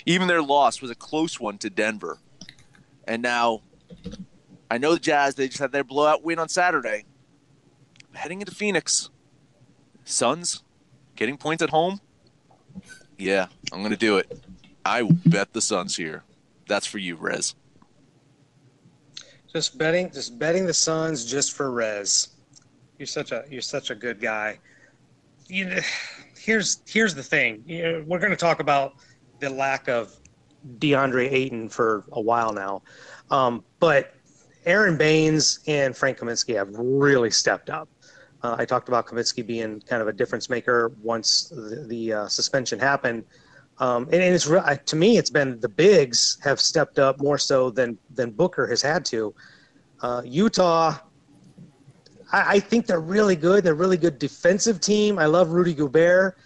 Even 0.07 0.29
their 0.29 0.43
loss 0.43 0.83
was 0.83 0.91
a 0.91 0.95
close 0.95 1.41
one 1.41 1.59
to 1.59 1.71
Denver. 1.71 2.19
And 3.07 3.23
now, 3.23 3.63
I 4.71 4.79
know 4.79 4.93
the 4.93 5.01
Jazz, 5.01 5.35
they 5.35 5.49
just 5.49 5.61
had 5.61 5.73
their 5.73 5.85
blowout 5.85 6.23
win 6.23 6.39
on 6.39 6.49
Saturday. 6.49 7.05
Heading 8.13 8.41
into 8.41 8.55
Phoenix, 8.55 9.11
Suns 10.05 10.63
getting 11.17 11.37
points 11.37 11.63
at 11.63 11.71
home. 11.71 12.01
Yeah, 13.17 13.47
I'm 13.73 13.81
going 13.81 13.91
to 13.91 13.97
do 13.97 14.19
it. 14.19 14.41
I 14.85 15.03
bet 15.03 15.53
the 15.53 15.61
Suns 15.61 15.97
here. 15.97 16.23
That's 16.67 16.87
for 16.87 16.99
you, 16.99 17.17
Rez. 17.17 17.55
Just 19.53 19.79
betting, 19.79 20.11
just 20.11 20.39
betting 20.39 20.67
the 20.67 20.75
Suns 20.75 21.25
just 21.25 21.53
for 21.53 21.71
Rez. 21.71 22.29
You're 22.99 23.07
such 23.07 23.33
a 23.33 23.45
you're 23.49 23.63
such 23.63 23.91
a 23.91 23.95
good 23.95 24.21
guy. 24.21 24.59
You 25.47 25.67
know, 25.67 25.81
here's 26.39 26.83
here's 26.87 27.15
the 27.15 27.23
thing. 27.23 27.63
You 27.67 27.83
know, 27.83 28.05
we're 28.07 28.19
going 28.19 28.31
to 28.31 28.37
talk 28.37 28.61
about 28.61 28.95
the 29.41 29.49
lack 29.49 29.89
of 29.89 30.15
DeAndre 30.79 31.31
Ayton 31.33 31.69
for 31.69 32.05
a 32.13 32.21
while 32.21 32.53
now, 32.53 32.83
um, 33.31 33.65
but 33.81 34.15
Aron 34.67 34.99
Baynes 34.99 35.61
and 35.67 35.97
Frank 35.97 36.19
Kaminsky 36.19 36.57
have 36.57 36.69
really 36.73 37.31
stepped 37.31 37.71
up. 37.71 37.89
Uh, 38.43 38.57
I 38.59 38.65
talked 38.65 38.89
about 38.89 39.07
Kaminsky 39.07 39.47
being 39.47 39.81
kind 39.81 40.03
of 40.03 40.09
a 40.09 40.13
difference 40.13 40.51
maker 40.51 40.93
once 41.03 41.49
the, 41.49 41.87
the 41.89 42.13
uh, 42.13 42.29
suspension 42.29 42.79
happened. 42.79 43.25
Um, 43.81 44.05
and, 44.05 44.23
and 44.23 44.35
it's 44.35 44.47
to 44.47 44.97
me, 44.97 45.19
it's 45.19 45.31
been 45.31 45.61
the 45.61 45.69
bigs 45.69 46.39
have 46.43 46.61
stepped 46.61 46.99
up 46.99 47.21
more 47.21 47.39
so 47.39 47.71
than 47.71 47.99
than 48.11 48.31
Booker 48.31 48.67
has 48.67 48.83
had 48.83 49.05
to. 49.07 49.35
Uh, 50.01 50.23
Utah, 50.25 50.99
I, 52.33 52.57
I 52.57 52.61
think 52.61 52.87
they're 52.87 53.01
really 53.01 53.37
good. 53.37 53.65
They're 53.65 53.73
a 53.73 53.77
really 53.77 53.97
good 53.97 54.19
defensive 54.19 54.81
team. 54.81 55.19
I 55.19 55.27
love 55.27 55.51
Rudy 55.51 55.75
Gobert, 55.75 56.39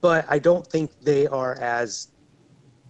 but 0.00 0.24
I 0.28 0.38
don't 0.38 0.66
think 0.66 0.90
they 1.02 1.26
are 1.26 1.54
as 1.60 2.08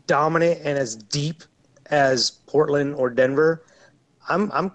dominant 0.06 0.60
and 0.64 0.78
as 0.78 0.96
deep 0.96 1.42
as 1.86 2.30
Portland 2.30 2.94
or 2.94 3.10
Denver. 3.10 3.64
I'm 4.28 4.50
I'm 4.52 4.72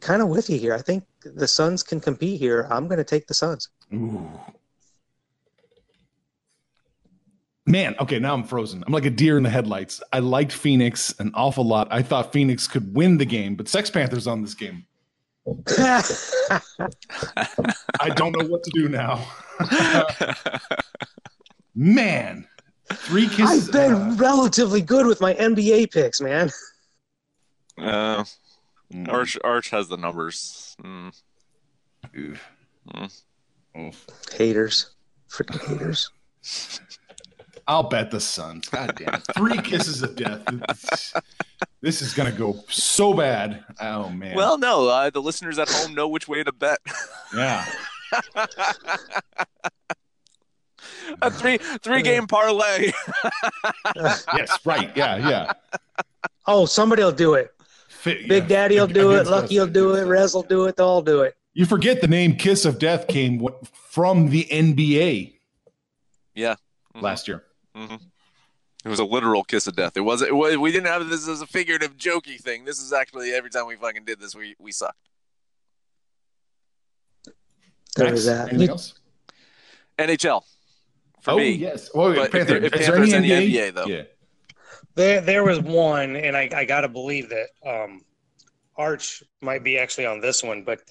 kind 0.00 0.22
of 0.22 0.28
with 0.28 0.50
you 0.50 0.58
here. 0.58 0.74
I 0.74 0.82
think 0.82 1.04
the 1.24 1.48
Suns 1.48 1.82
can 1.82 2.00
compete 2.00 2.38
here. 2.38 2.66
I'm 2.70 2.86
going 2.86 2.98
to 2.98 3.04
take 3.04 3.26
the 3.26 3.34
Suns. 3.34 3.68
Ooh. 3.92 4.28
Man, 7.64 7.94
okay, 8.00 8.18
now 8.18 8.34
I'm 8.34 8.42
frozen. 8.42 8.82
I'm 8.86 8.92
like 8.92 9.04
a 9.04 9.10
deer 9.10 9.36
in 9.36 9.44
the 9.44 9.50
headlights. 9.50 10.02
I 10.12 10.18
liked 10.18 10.50
Phoenix 10.50 11.14
an 11.20 11.30
awful 11.34 11.64
lot. 11.64 11.86
I 11.92 12.02
thought 12.02 12.32
Phoenix 12.32 12.66
could 12.66 12.92
win 12.94 13.18
the 13.18 13.24
game, 13.24 13.54
but 13.54 13.68
Sex 13.68 13.88
Panther's 13.88 14.26
on 14.26 14.42
this 14.42 14.54
game. 14.54 14.84
I 15.78 16.02
don't 18.14 18.36
know 18.36 18.48
what 18.48 18.64
to 18.64 18.70
do 18.74 18.88
now. 18.88 19.24
Man, 21.74 22.46
three 22.92 23.28
kisses. 23.28 23.68
I've 23.68 23.72
been 23.72 23.92
uh, 23.94 24.14
relatively 24.16 24.82
good 24.82 25.06
with 25.06 25.20
my 25.20 25.34
NBA 25.34 25.92
picks, 25.92 26.20
man. 26.20 26.50
Uh, 27.78 28.24
mm, 28.92 29.08
Arch 29.08 29.38
Arch 29.42 29.70
has 29.70 29.88
the 29.88 29.96
numbers. 29.96 30.76
Mm. 30.84 31.18
oof. 32.16 32.48
Mm. 32.94 33.22
Oof. 33.78 34.06
Haters, 34.32 34.90
freaking 35.30 35.66
haters. 35.66 36.10
I'll 37.66 37.84
bet 37.84 38.10
the 38.10 38.20
Suns. 38.20 38.68
God 38.68 38.94
damn 38.96 39.14
it. 39.14 39.22
Three 39.36 39.58
kisses 39.58 40.02
of 40.02 40.16
death. 40.16 40.42
This 41.80 42.02
is 42.02 42.12
going 42.14 42.30
to 42.30 42.36
go 42.36 42.62
so 42.68 43.14
bad. 43.14 43.64
Oh, 43.80 44.08
man. 44.10 44.36
Well, 44.36 44.58
no, 44.58 44.88
uh, 44.88 45.10
the 45.10 45.22
listeners 45.22 45.58
at 45.58 45.68
home 45.68 45.94
know 45.94 46.08
which 46.08 46.28
way 46.28 46.42
to 46.44 46.52
bet. 46.52 46.78
yeah. 47.34 47.64
A 51.22 51.30
three 51.30 51.58
three 51.58 52.02
game 52.02 52.26
parlay. 52.26 52.92
Yes, 53.96 54.58
right. 54.64 54.90
Yeah, 54.96 55.28
yeah. 55.28 55.52
Oh, 56.46 56.66
somebody 56.66 57.02
will 57.02 57.12
do 57.12 57.34
it. 57.34 57.52
Fi- 57.88 58.26
Big 58.26 58.42
yeah, 58.42 58.48
Daddy 58.48 58.80
will 58.80 58.86
do 58.86 59.12
it. 59.12 59.26
Lucky 59.26 59.58
will 59.58 59.66
do 59.66 59.94
it. 59.94 60.04
Rez 60.04 60.34
will 60.34 60.42
do 60.42 60.64
it. 60.66 60.76
They'll 60.76 60.86
all 60.86 61.02
do 61.02 61.22
it. 61.22 61.34
You 61.54 61.66
forget 61.66 62.00
the 62.00 62.08
name 62.08 62.34
Kiss 62.36 62.64
of 62.64 62.78
Death 62.78 63.06
came 63.08 63.46
from 63.90 64.30
the 64.30 64.44
NBA 64.50 65.34
yeah. 66.34 66.56
Mhm. 66.94 67.02
last 67.02 67.28
year. 67.28 67.44
Mhm. 67.76 68.00
It 68.84 68.88
was 68.88 68.98
a 68.98 69.04
literal 69.04 69.44
kiss 69.44 69.66
of 69.68 69.76
death. 69.76 69.96
It 69.96 70.00
wasn't. 70.00 70.30
It 70.30 70.34
was, 70.34 70.56
we 70.56 70.72
didn't 70.72 70.88
have 70.88 71.08
this 71.08 71.28
as 71.28 71.40
a 71.40 71.46
figurative, 71.46 71.96
jokey 71.96 72.40
thing. 72.40 72.64
This 72.64 72.80
is 72.80 72.92
actually 72.92 73.32
every 73.32 73.48
time 73.50 73.66
we 73.66 73.76
fucking 73.76 74.04
did 74.04 74.18
this, 74.20 74.34
we 74.34 74.56
we 74.58 74.72
sucked. 74.72 74.96
There 77.96 78.06
Max, 78.06 78.20
is 78.20 78.26
that. 78.26 78.48
Anything 78.48 78.70
else? 78.70 78.94
NHL 79.98 80.42
for 81.20 81.32
oh, 81.32 81.36
me. 81.36 81.50
yes. 81.52 81.90
Oh, 81.94 82.14
But 82.14 82.26
if 82.26 82.32
Panther. 82.32 82.44
there- 82.60 82.64
if 82.64 82.74
Is 82.74 82.86
there 82.86 82.96
Panthers 82.96 83.12
any 83.12 83.30
in 83.32 83.48
the 83.48 83.56
NBA? 83.56 83.70
NBA, 83.70 83.74
though. 83.74 83.86
Yeah. 83.86 84.02
There, 84.94 85.20
there 85.20 85.44
was 85.44 85.60
one, 85.60 86.16
and 86.16 86.36
I, 86.36 86.50
I 86.54 86.64
got 86.64 86.82
to 86.82 86.88
believe 86.88 87.30
that 87.30 87.48
um, 87.64 88.02
Arch 88.76 89.22
might 89.40 89.62
be 89.64 89.78
actually 89.78 90.06
on 90.06 90.20
this 90.20 90.42
one. 90.42 90.64
But 90.64 90.82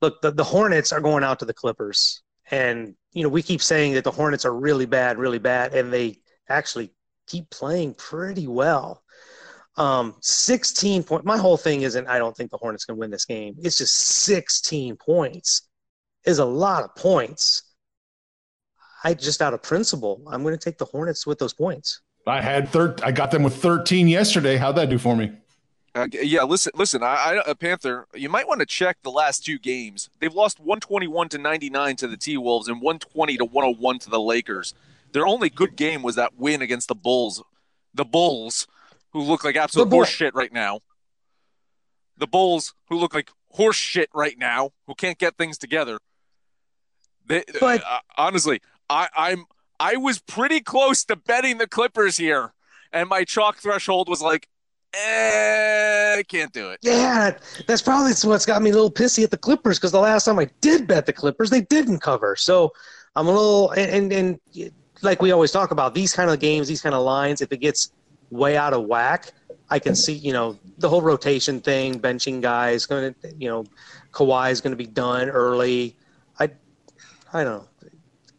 look, 0.00 0.22
the, 0.22 0.30
the 0.30 0.44
Hornets 0.44 0.92
are 0.92 1.00
going 1.00 1.24
out 1.24 1.38
to 1.40 1.44
the 1.44 1.52
Clippers, 1.52 2.22
and 2.50 2.94
you 3.12 3.22
know 3.22 3.28
we 3.28 3.42
keep 3.42 3.60
saying 3.60 3.94
that 3.94 4.04
the 4.04 4.10
Hornets 4.10 4.44
are 4.46 4.54
really 4.54 4.86
bad, 4.86 5.18
really 5.18 5.38
bad, 5.38 5.74
and 5.74 5.92
they 5.92 6.19
actually 6.50 6.92
keep 7.26 7.48
playing 7.50 7.94
pretty 7.94 8.46
well. 8.46 9.02
Um, 9.76 10.16
16 10.20 11.04
point. 11.04 11.24
My 11.24 11.38
whole 11.38 11.56
thing 11.56 11.82
isn't. 11.82 12.06
I 12.06 12.18
don't 12.18 12.36
think 12.36 12.50
the 12.50 12.58
Hornets 12.58 12.84
can 12.84 12.96
win 12.96 13.10
this 13.10 13.24
game. 13.24 13.54
It's 13.58 13.78
just 13.78 13.94
16 13.94 14.96
points 14.96 15.68
is 16.24 16.38
a 16.38 16.44
lot 16.44 16.84
of 16.84 16.94
points. 16.94 17.62
I 19.02 19.14
just 19.14 19.40
out 19.40 19.54
of 19.54 19.62
principle, 19.62 20.22
I'm 20.30 20.42
going 20.42 20.56
to 20.56 20.62
take 20.62 20.76
the 20.76 20.84
Hornets 20.84 21.26
with 21.26 21.38
those 21.38 21.54
points. 21.54 22.02
I 22.26 22.42
had 22.42 22.68
thir- 22.68 22.96
I 23.02 23.12
got 23.12 23.30
them 23.30 23.42
with 23.42 23.56
13 23.56 24.06
yesterday. 24.06 24.58
How'd 24.58 24.76
that 24.76 24.90
do 24.90 24.98
for 24.98 25.16
me? 25.16 25.32
Uh, 25.94 26.06
yeah, 26.12 26.42
listen, 26.42 26.70
listen. 26.76 27.02
I, 27.02 27.06
I, 27.06 27.42
a 27.50 27.54
Panther. 27.54 28.06
You 28.14 28.28
might 28.28 28.46
want 28.46 28.60
to 28.60 28.66
check 28.66 28.98
the 29.02 29.10
last 29.10 29.44
two 29.44 29.58
games. 29.58 30.10
They've 30.20 30.34
lost 30.34 30.60
121 30.60 31.30
to 31.30 31.38
99 31.38 31.96
to 31.96 32.06
the 32.06 32.16
T 32.16 32.36
Wolves 32.36 32.68
and 32.68 32.76
120 32.76 33.38
to 33.38 33.44
101 33.44 33.98
to 34.00 34.10
the 34.10 34.20
Lakers. 34.20 34.74
Their 35.12 35.26
only 35.26 35.50
good 35.50 35.76
game 35.76 36.02
was 36.02 36.16
that 36.16 36.36
win 36.36 36.62
against 36.62 36.88
the 36.88 36.94
Bulls. 36.94 37.42
The 37.94 38.04
Bulls, 38.04 38.66
who 39.12 39.22
look 39.22 39.44
like 39.44 39.56
absolute 39.56 39.84
The 39.84 39.90
Bull- 39.90 39.98
horse 40.00 40.08
shit 40.10 40.34
right 40.34 40.52
now. 40.52 40.80
The 42.16 42.26
Bulls, 42.26 42.74
who 42.88 42.98
look 42.98 43.14
like 43.14 43.30
horseshit 43.56 44.06
right 44.14 44.38
now, 44.38 44.70
who 44.86 44.94
can't 44.94 45.18
get 45.18 45.36
things 45.36 45.58
together. 45.58 45.98
They, 47.26 47.44
But- 47.60 47.82
uh, 47.84 47.98
honestly, 48.16 48.60
I, 48.88 49.08
I'm 49.16 49.44
I 49.78 49.96
was 49.96 50.20
pretty 50.20 50.60
close 50.60 51.04
to 51.06 51.16
betting 51.16 51.58
the 51.58 51.66
Clippers 51.66 52.16
here, 52.18 52.52
and 52.92 53.08
my 53.08 53.24
chalk 53.24 53.56
threshold 53.58 54.08
was 54.08 54.20
like, 54.20 54.46
eh, 54.94 56.16
I 56.18 56.22
can't 56.24 56.52
do 56.52 56.70
it. 56.70 56.80
Yeah, 56.82 57.38
that's 57.66 57.80
probably 57.82 58.12
what's 58.24 58.44
got 58.46 58.60
me 58.62 58.70
a 58.70 58.72
little 58.74 58.90
pissy 58.90 59.24
at 59.24 59.30
the 59.30 59.38
Clippers 59.38 59.78
because 59.78 59.92
the 59.92 60.00
last 60.00 60.24
time 60.26 60.38
I 60.38 60.50
did 60.60 60.86
bet 60.86 61.06
the 61.06 61.12
Clippers, 61.12 61.50
they 61.50 61.62
didn't 61.62 62.00
cover. 62.00 62.36
So 62.36 62.72
I'm 63.16 63.26
a 63.26 63.30
little 63.32 63.70
and 63.70 64.12
and, 64.12 64.40
and 64.54 64.72
like 65.02 65.22
we 65.22 65.32
always 65.32 65.50
talk 65.50 65.70
about 65.70 65.94
these 65.94 66.12
kind 66.12 66.30
of 66.30 66.40
games, 66.40 66.68
these 66.68 66.82
kind 66.82 66.94
of 66.94 67.02
lines, 67.02 67.40
if 67.40 67.52
it 67.52 67.58
gets 67.58 67.92
way 68.30 68.56
out 68.56 68.72
of 68.72 68.84
whack, 68.84 69.32
I 69.70 69.78
can 69.78 69.94
see, 69.94 70.12
you 70.12 70.32
know, 70.32 70.58
the 70.78 70.88
whole 70.88 71.02
rotation 71.02 71.60
thing, 71.60 72.00
benching 72.00 72.40
guys, 72.40 72.86
going 72.86 73.14
to, 73.22 73.34
you 73.38 73.48
know, 73.48 73.64
Kawhi 74.12 74.50
is 74.50 74.60
going 74.60 74.72
to 74.72 74.76
be 74.76 74.86
done 74.86 75.28
early. 75.28 75.96
I, 76.38 76.50
I 77.32 77.44
don't 77.44 77.58
know. 77.58 77.68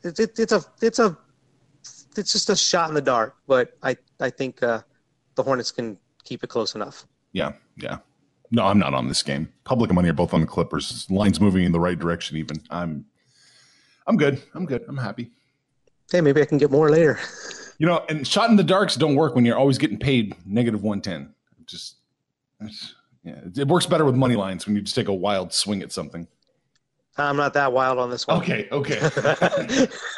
It's 0.04 0.19
it, 0.19 0.38
it's 0.39 0.52
a 0.52 0.63
it's 0.82 1.00
a 1.00 1.17
it's 2.17 2.34
just 2.34 2.50
a 2.50 2.56
shot 2.56 2.89
in 2.89 2.95
the 2.95 3.02
dark, 3.02 3.36
but 3.47 3.78
I 3.84 3.95
I 4.19 4.30
think 4.30 4.62
uh, 4.63 4.82
the 5.36 5.43
Hornets 5.43 5.71
can 5.71 5.97
keep 6.24 6.43
it 6.43 6.47
close 6.47 6.76
enough. 6.76 7.06
Yeah, 7.34 7.54
yeah. 7.78 8.00
No, 8.52 8.65
I'm 8.65 8.80
not 8.80 8.93
on 8.93 9.08
this 9.08 9.24
game. 9.24 9.52
Public 9.63 9.89
and 9.89 9.95
money 9.95 10.10
are 10.10 10.13
both 10.13 10.34
on 10.34 10.41
the 10.41 10.47
Clippers. 10.47 11.10
Lines 11.10 11.39
moving 11.39 11.63
in 11.63 11.71
the 11.71 11.80
right 11.80 11.97
direction. 11.97 12.36
Even 12.36 12.58
I'm, 12.69 13.06
I'm 14.08 14.17
good. 14.17 14.41
I'm 14.54 14.65
good. 14.65 14.84
I'm 14.89 14.97
happy. 14.97 15.32
Hey, 16.12 16.21
maybe 16.21 16.41
I 16.41 16.45
can 16.45 16.58
get 16.58 16.71
more 16.71 16.89
later. 16.89 17.19
You 17.78 17.88
know, 17.88 18.06
and 18.10 18.28
shot 18.28 18.50
in 18.50 18.58
the 18.58 18.63
darks 18.63 18.95
don't 18.95 19.15
work 19.15 19.34
when 19.34 19.45
you're 19.45 19.58
always 19.58 19.78
getting 19.78 19.97
paid 19.97 20.36
negative 20.45 20.84
one 20.84 21.02
ten. 21.02 21.34
Just, 21.65 21.95
yeah, 23.24 23.39
it 23.56 23.67
works 23.67 23.86
better 23.86 24.06
with 24.06 24.15
money 24.15 24.36
lines 24.36 24.65
when 24.65 24.76
you 24.76 24.82
just 24.82 24.95
take 24.95 25.08
a 25.08 25.13
wild 25.13 25.54
swing 25.54 25.82
at 25.82 25.91
something. 25.91 26.28
I'm 27.17 27.38
not 27.38 27.54
that 27.54 27.71
wild 27.74 27.97
on 27.97 28.10
this 28.10 28.28
one. 28.28 28.38
Okay, 28.38 28.67
okay. 28.71 29.00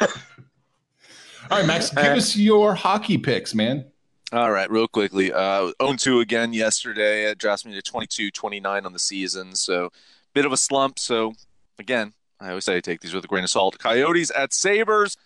All 1.50 1.58
right, 1.58 1.66
Max, 1.66 1.90
give 1.90 2.04
us 2.04 2.36
your 2.36 2.74
hockey 2.74 3.18
picks, 3.18 3.54
man. 3.54 3.84
All 4.32 4.50
right, 4.50 4.70
real 4.70 4.88
quickly. 4.88 5.32
Uh, 5.32 5.72
0-2 5.80 6.22
again 6.22 6.52
yesterday. 6.52 7.24
It 7.24 7.38
drops 7.38 7.64
me 7.64 7.78
to 7.78 7.92
22-29 7.92 8.84
on 8.84 8.92
the 8.92 8.98
season. 8.98 9.54
So, 9.54 9.90
bit 10.32 10.46
of 10.46 10.52
a 10.52 10.56
slump. 10.56 10.98
So, 10.98 11.34
again, 11.78 12.14
I 12.40 12.48
always 12.48 12.64
say 12.64 12.76
I 12.76 12.80
take 12.80 13.00
these 13.00 13.14
with 13.14 13.24
a 13.24 13.28
grain 13.28 13.44
of 13.44 13.50
salt. 13.50 13.78
Coyotes 13.78 14.30
at 14.30 14.52
Sabres. 14.52 15.16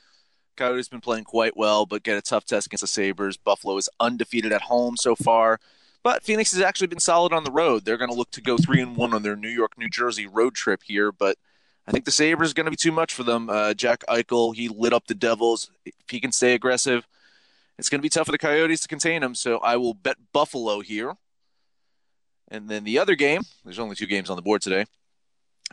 Coyotes 0.58 0.88
been 0.88 1.00
playing 1.00 1.24
quite 1.24 1.56
well, 1.56 1.86
but 1.86 2.02
get 2.02 2.18
a 2.18 2.22
tough 2.22 2.44
test 2.44 2.66
against 2.66 2.82
the 2.82 2.88
Sabres. 2.88 3.36
Buffalo 3.36 3.76
is 3.76 3.88
undefeated 3.98 4.52
at 4.52 4.62
home 4.62 4.96
so 4.96 5.14
far, 5.14 5.58
but 6.02 6.22
Phoenix 6.22 6.52
has 6.52 6.60
actually 6.60 6.88
been 6.88 7.00
solid 7.00 7.32
on 7.32 7.44
the 7.44 7.50
road. 7.50 7.84
They're 7.84 7.96
going 7.96 8.10
to 8.10 8.16
look 8.16 8.30
to 8.32 8.42
go 8.42 8.58
three 8.58 8.80
and 8.80 8.96
one 8.96 9.14
on 9.14 9.22
their 9.22 9.36
New 9.36 9.48
York, 9.48 9.78
New 9.78 9.88
Jersey 9.88 10.26
road 10.26 10.54
trip 10.54 10.82
here, 10.84 11.12
but 11.12 11.38
I 11.86 11.90
think 11.90 12.04
the 12.04 12.10
Sabres 12.10 12.50
are 12.50 12.54
going 12.54 12.66
to 12.66 12.70
be 12.70 12.76
too 12.76 12.92
much 12.92 13.14
for 13.14 13.22
them. 13.22 13.48
Uh, 13.48 13.72
Jack 13.72 14.04
Eichel, 14.10 14.54
he 14.54 14.68
lit 14.68 14.92
up 14.92 15.06
the 15.06 15.14
Devils. 15.14 15.70
If 15.86 15.94
he 16.10 16.20
can 16.20 16.32
stay 16.32 16.52
aggressive, 16.52 17.06
it's 17.78 17.88
going 17.88 18.00
to 18.00 18.02
be 18.02 18.10
tough 18.10 18.26
for 18.26 18.32
the 18.32 18.38
Coyotes 18.38 18.80
to 18.80 18.88
contain 18.88 19.22
him. 19.22 19.34
So 19.34 19.56
I 19.58 19.76
will 19.76 19.94
bet 19.94 20.16
Buffalo 20.34 20.80
here. 20.80 21.14
And 22.48 22.68
then 22.68 22.84
the 22.84 22.98
other 22.98 23.14
game, 23.14 23.42
there's 23.64 23.78
only 23.78 23.96
two 23.96 24.06
games 24.06 24.28
on 24.28 24.36
the 24.36 24.42
board 24.42 24.60
today. 24.60 24.84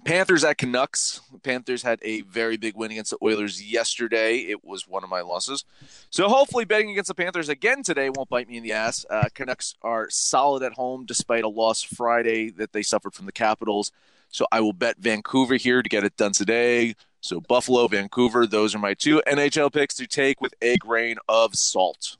Panthers 0.04 0.44
at 0.44 0.58
Canucks. 0.58 1.22
Panthers 1.44 1.82
had 1.82 2.00
a 2.04 2.22
very 2.22 2.58
big 2.58 2.76
win 2.76 2.92
against 2.92 3.12
the 3.12 3.18
Oilers 3.24 3.64
yesterday. 3.64 4.40
It 4.40 4.64
was 4.64 4.88
one 4.88 5.04
of 5.04 5.10
my 5.10 5.22
losses. 5.22 5.64
So 6.10 6.28
hopefully 6.28 6.66
betting 6.66 6.92
against 6.92 7.08
the 7.08 7.16
Panthers 7.16 7.50
again 7.50 7.82
today 7.82 8.10
won't 8.10 8.30
bite 8.30 8.48
me 8.48 8.58
in 8.58 8.64
the 8.64 8.74
ass. 8.74 9.06
Uh, 9.10 9.30
Canucks 9.34 9.76
are 9.82 10.10
solid 10.10 10.64
at 10.64 10.74
home 10.74 11.06
despite 11.06 11.44
a 11.44 11.48
loss 11.48 11.82
Friday 11.82 12.52
that 12.52 12.74
they 12.74 12.84
suffered 12.84 13.14
from 13.14 13.26
the 13.26 13.32
Capitals. 13.32 13.92
So 14.30 14.46
I 14.52 14.60
will 14.60 14.74
bet 14.74 14.98
Vancouver 14.98 15.56
here 15.56 15.82
to 15.82 15.90
get 15.90 16.04
it 16.04 16.18
done 16.18 16.34
today. 16.34 16.96
So 17.22 17.40
Buffalo, 17.42 17.88
Vancouver, 17.88 18.46
those 18.46 18.76
are 18.76 18.80
my 18.80 18.94
two 18.94 19.22
NHL 19.26 19.74
picks 19.74 19.96
to 19.96 20.08
take 20.08 20.42
with 20.42 20.54
a 20.62 20.78
grain 20.78 21.18
of 21.28 21.56
salt. 21.56 22.18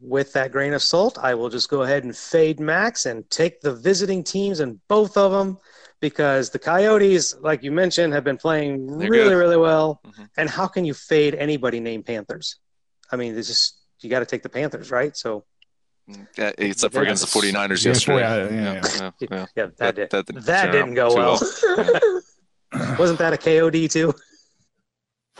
With 0.00 0.32
that 0.32 0.50
grain 0.50 0.74
of 0.74 0.82
salt, 0.82 1.16
I 1.18 1.34
will 1.34 1.48
just 1.48 1.70
go 1.70 1.82
ahead 1.82 2.02
and 2.02 2.14
fade 2.14 2.58
Max 2.58 3.06
and 3.06 3.28
take 3.30 3.60
the 3.60 3.72
visiting 3.72 4.24
teams 4.24 4.58
in 4.58 4.80
both 4.88 5.16
of 5.16 5.30
them 5.30 5.58
because 6.02 6.50
the 6.50 6.58
Coyotes, 6.58 7.34
like 7.40 7.62
you 7.62 7.72
mentioned, 7.72 8.12
have 8.12 8.24
been 8.24 8.36
playing 8.36 8.98
They're 8.98 9.08
really, 9.08 9.30
good. 9.30 9.36
really 9.36 9.56
well. 9.56 10.02
Mhm. 10.06 10.28
And 10.36 10.50
how 10.50 10.66
can 10.66 10.84
you 10.84 10.92
fade 10.92 11.34
anybody 11.34 11.80
named 11.80 12.04
Panthers? 12.04 12.56
I 13.10 13.16
mean, 13.16 13.38
it's 13.38 13.48
just 13.48 13.78
you 14.00 14.10
got 14.10 14.18
to 14.18 14.26
take 14.26 14.42
the 14.42 14.48
Panthers, 14.50 14.90
right? 14.90 15.16
So 15.16 15.44
Yeah, 16.36 16.50
except 16.58 16.92
for 16.92 17.02
against 17.02 17.22
the 17.24 17.30
49ers 17.38 17.84
Yeah, 17.84 17.90
yesterday. 17.92 18.20
yeah, 18.20 18.36
yeah, 18.36 18.50
yeah. 18.50 18.82
yeah, 18.82 19.10
yeah. 19.30 19.46
yeah, 19.56 19.66
that 19.78 19.94
did, 19.94 20.10
That- 20.10 20.26
that, 20.26 20.44
that- 20.44 20.72
didn't 20.72 20.94
go 20.94 21.08
too 21.10 21.16
well. 21.16 21.40
Wasn't 22.98 23.18
that 23.20 23.32
a 23.32 23.36
KOD 23.38 23.88
too? 23.90 24.12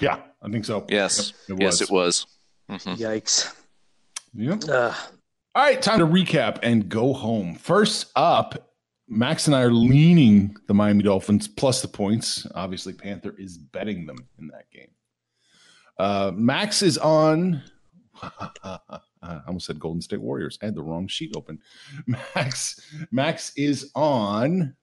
Yeah, 0.00 0.20
I 0.40 0.48
think 0.48 0.64
so. 0.64 0.86
Yes, 0.88 1.32
Yep, 1.48 1.58
yes, 1.60 1.80
it 1.80 1.90
was. 1.90 2.26
Mhm. 2.70 2.96
Yikes! 2.96 3.52
Yep. 4.34 4.64
Uh, 4.68 4.94
All 5.54 5.62
right, 5.64 5.82
time 5.82 5.98
to 5.98 6.06
recap 6.06 6.58
and 6.62 6.88
go 6.88 7.12
home. 7.12 7.56
First 7.56 8.06
up, 8.16 8.71
Max 9.08 9.46
and 9.46 9.56
I 9.56 9.62
are 9.62 9.72
leaning 9.72 10.56
the 10.68 10.74
Miami 10.74 11.02
Dolphins 11.02 11.48
plus 11.48 11.82
the 11.82 11.88
points. 11.88 12.46
Obviously, 12.54 12.92
Panther 12.92 13.34
is 13.38 13.58
betting 13.58 14.06
them 14.06 14.18
in 14.38 14.48
that 14.48 14.70
game. 14.70 14.90
Uh, 15.98 16.32
Max 16.34 16.82
is 16.82 16.98
on. 16.98 17.62
I 18.22 19.40
almost 19.46 19.66
said 19.66 19.78
Golden 19.78 20.00
State 20.00 20.20
Warriors. 20.20 20.58
I 20.62 20.66
had 20.66 20.74
the 20.74 20.82
wrong 20.82 21.06
sheet 21.06 21.32
open. 21.36 21.60
Max, 22.06 22.80
Max 23.10 23.52
is 23.56 23.90
on. 23.94 24.74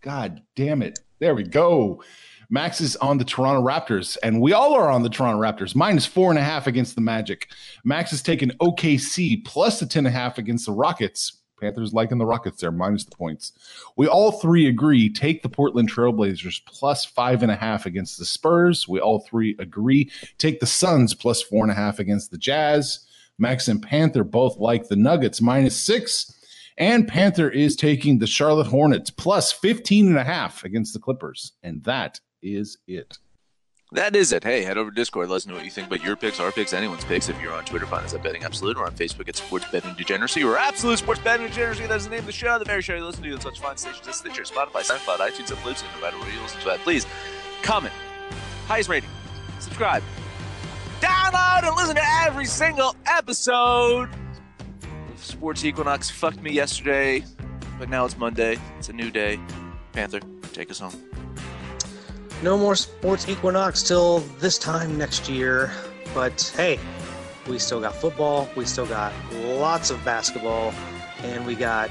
God 0.00 0.42
damn 0.54 0.82
it! 0.82 1.00
There 1.18 1.34
we 1.34 1.42
go. 1.42 2.02
Max 2.50 2.80
is 2.80 2.96
on 2.96 3.18
the 3.18 3.24
Toronto 3.24 3.62
Raptors, 3.62 4.16
and 4.22 4.40
we 4.40 4.52
all 4.52 4.74
are 4.74 4.90
on 4.90 5.02
the 5.02 5.10
Toronto 5.10 5.40
Raptors. 5.40 5.74
Minus 5.74 6.06
four 6.06 6.30
and 6.30 6.38
a 6.38 6.42
half 6.42 6.66
against 6.66 6.94
the 6.94 7.00
Magic. 7.00 7.48
Max 7.84 8.10
has 8.10 8.22
taken 8.22 8.52
OKC 8.60 9.44
plus 9.44 9.80
the 9.80 9.86
10 9.86 10.06
and 10.06 10.14
a 10.14 10.18
half 10.18 10.38
against 10.38 10.64
the 10.66 10.72
Rockets. 10.72 11.37
Panthers 11.60 11.92
liking 11.92 12.18
the 12.18 12.26
Rockets 12.26 12.60
there, 12.60 12.72
minus 12.72 13.04
the 13.04 13.16
points. 13.16 13.52
We 13.96 14.06
all 14.06 14.32
three 14.32 14.66
agree 14.66 15.10
take 15.10 15.42
the 15.42 15.48
Portland 15.48 15.90
Trailblazers 15.90 16.62
plus 16.66 17.04
five 17.04 17.42
and 17.42 17.52
a 17.52 17.56
half 17.56 17.86
against 17.86 18.18
the 18.18 18.24
Spurs. 18.24 18.88
We 18.88 19.00
all 19.00 19.20
three 19.20 19.56
agree 19.58 20.10
take 20.38 20.60
the 20.60 20.66
Suns 20.66 21.14
plus 21.14 21.42
four 21.42 21.64
and 21.64 21.72
a 21.72 21.74
half 21.74 21.98
against 21.98 22.30
the 22.30 22.38
Jazz. 22.38 23.06
Max 23.38 23.68
and 23.68 23.82
Panther 23.82 24.24
both 24.24 24.58
like 24.58 24.88
the 24.88 24.96
Nuggets 24.96 25.40
minus 25.40 25.76
six. 25.76 26.34
And 26.76 27.08
Panther 27.08 27.50
is 27.50 27.74
taking 27.74 28.18
the 28.18 28.26
Charlotte 28.26 28.68
Hornets 28.68 29.10
plus 29.10 29.50
15 29.50 30.06
and 30.06 30.18
a 30.18 30.24
half 30.24 30.64
against 30.64 30.92
the 30.92 31.00
Clippers. 31.00 31.52
And 31.62 31.82
that 31.84 32.20
is 32.40 32.78
it. 32.86 33.18
That 33.92 34.14
is 34.14 34.32
it. 34.32 34.44
Hey, 34.44 34.64
head 34.64 34.76
over 34.76 34.90
to 34.90 34.94
Discord. 34.94 35.30
Let 35.30 35.36
us 35.36 35.46
know 35.46 35.54
what 35.54 35.64
you 35.64 35.70
think 35.70 35.86
about 35.86 36.04
your 36.04 36.14
picks, 36.14 36.40
our 36.40 36.52
picks, 36.52 36.74
anyone's 36.74 37.06
picks. 37.06 37.30
If 37.30 37.40
you're 37.40 37.54
on 37.54 37.64
Twitter, 37.64 37.86
find 37.86 38.04
us 38.04 38.12
at 38.12 38.22
Betting 38.22 38.44
Absolute 38.44 38.76
or 38.76 38.84
on 38.84 38.92
Facebook 38.92 39.30
at 39.30 39.36
Sports 39.36 39.64
Betting 39.72 39.94
Degeneracy 39.94 40.44
or 40.44 40.58
Absolute 40.58 40.98
Sports 40.98 41.20
Betting 41.20 41.46
Degeneracy. 41.46 41.86
That's 41.86 42.04
the 42.04 42.10
name 42.10 42.20
of 42.20 42.26
the 42.26 42.32
show. 42.32 42.58
The 42.58 42.66
very 42.66 42.82
show 42.82 42.94
you 42.94 43.04
listen 43.04 43.22
to 43.22 43.32
on 43.32 43.40
such 43.40 43.60
fine 43.60 43.78
stations 43.78 44.06
as 44.06 44.16
Stitcher, 44.16 44.42
Spotify, 44.42 44.82
SoundCloud, 44.82 45.16
iTunes, 45.18 45.50
and 45.50 45.58
Bluetooth. 45.60 45.94
No 45.94 46.02
matter 46.02 46.18
where 46.18 46.30
you 46.30 46.40
listen 46.42 46.60
to 46.60 46.66
that, 46.66 46.80
please 46.80 47.06
comment, 47.62 47.94
highest 48.66 48.90
rating, 48.90 49.08
subscribe, 49.58 50.02
download, 51.00 51.66
and 51.66 51.74
listen 51.74 51.94
to 51.96 52.04
every 52.26 52.44
single 52.44 52.94
episode. 53.06 54.10
Sports 55.16 55.64
Equinox 55.64 56.10
fucked 56.10 56.42
me 56.42 56.52
yesterday, 56.52 57.24
but 57.78 57.88
now 57.88 58.04
it's 58.04 58.18
Monday. 58.18 58.58
It's 58.78 58.90
a 58.90 58.92
new 58.92 59.10
day. 59.10 59.40
Panther, 59.92 60.20
take 60.52 60.70
us 60.70 60.78
home. 60.78 60.92
No 62.42 62.56
more 62.56 62.76
sports 62.76 63.28
equinox 63.28 63.82
till 63.82 64.20
this 64.38 64.58
time 64.58 64.96
next 64.96 65.28
year. 65.28 65.72
But 66.14 66.52
hey, 66.56 66.78
we 67.48 67.58
still 67.58 67.80
got 67.80 67.94
football, 67.94 68.48
we 68.56 68.64
still 68.64 68.86
got 68.86 69.12
lots 69.32 69.90
of 69.90 70.04
basketball, 70.04 70.72
and 71.22 71.46
we 71.46 71.54
got 71.54 71.90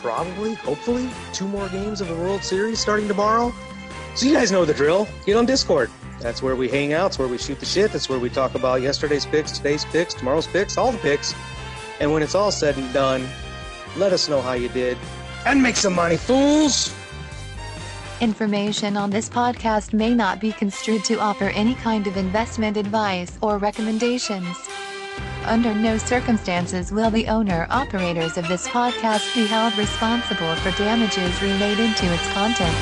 probably, 0.00 0.54
hopefully, 0.54 1.08
two 1.32 1.48
more 1.48 1.68
games 1.68 2.00
of 2.00 2.08
the 2.08 2.14
World 2.14 2.42
Series 2.42 2.78
starting 2.78 3.08
tomorrow. 3.08 3.52
So 4.14 4.26
you 4.26 4.34
guys 4.34 4.52
know 4.52 4.64
the 4.64 4.74
drill. 4.74 5.08
Get 5.26 5.36
on 5.36 5.46
Discord. 5.46 5.90
That's 6.20 6.42
where 6.42 6.56
we 6.56 6.68
hang 6.68 6.92
out. 6.92 7.08
It's 7.08 7.18
where 7.18 7.28
we 7.28 7.38
shoot 7.38 7.58
the 7.58 7.66
shit. 7.66 7.90
That's 7.90 8.08
where 8.08 8.18
we 8.18 8.30
talk 8.30 8.54
about 8.54 8.80
yesterday's 8.80 9.26
picks, 9.26 9.52
today's 9.52 9.84
picks, 9.86 10.14
tomorrow's 10.14 10.46
picks, 10.46 10.76
all 10.76 10.92
the 10.92 10.98
picks. 10.98 11.34
And 12.00 12.12
when 12.12 12.22
it's 12.22 12.34
all 12.34 12.52
said 12.52 12.76
and 12.76 12.92
done, 12.92 13.26
let 13.96 14.12
us 14.12 14.28
know 14.28 14.40
how 14.40 14.52
you 14.52 14.68
did. 14.68 14.96
And 15.46 15.62
make 15.62 15.76
some 15.76 15.94
money, 15.94 16.16
fools! 16.16 16.94
Information 18.24 18.96
on 18.96 19.10
this 19.10 19.28
podcast 19.28 19.92
may 19.92 20.14
not 20.14 20.40
be 20.40 20.50
construed 20.50 21.04
to 21.04 21.20
offer 21.20 21.50
any 21.50 21.74
kind 21.74 22.06
of 22.06 22.16
investment 22.16 22.78
advice 22.78 23.36
or 23.42 23.58
recommendations. 23.58 24.56
Under 25.44 25.74
no 25.74 25.98
circumstances 25.98 26.90
will 26.90 27.10
the 27.10 27.28
owner 27.28 27.66
operators 27.68 28.38
of 28.38 28.48
this 28.48 28.66
podcast 28.66 29.34
be 29.34 29.46
held 29.46 29.76
responsible 29.76 30.54
for 30.56 30.70
damages 30.78 31.42
related 31.42 31.94
to 31.98 32.06
its 32.14 32.26
contents. 32.32 32.74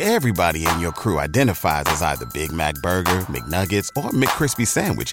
Everybody 0.00 0.64
in 0.64 0.80
your 0.80 0.92
crew 0.92 1.18
identifies 1.18 1.84
as 1.88 2.00
either 2.00 2.24
Big 2.32 2.52
Mac 2.52 2.76
Burger, 2.76 3.20
McNuggets, 3.28 3.90
or 4.02 4.12
McCrispy 4.12 4.66
Sandwich. 4.66 5.12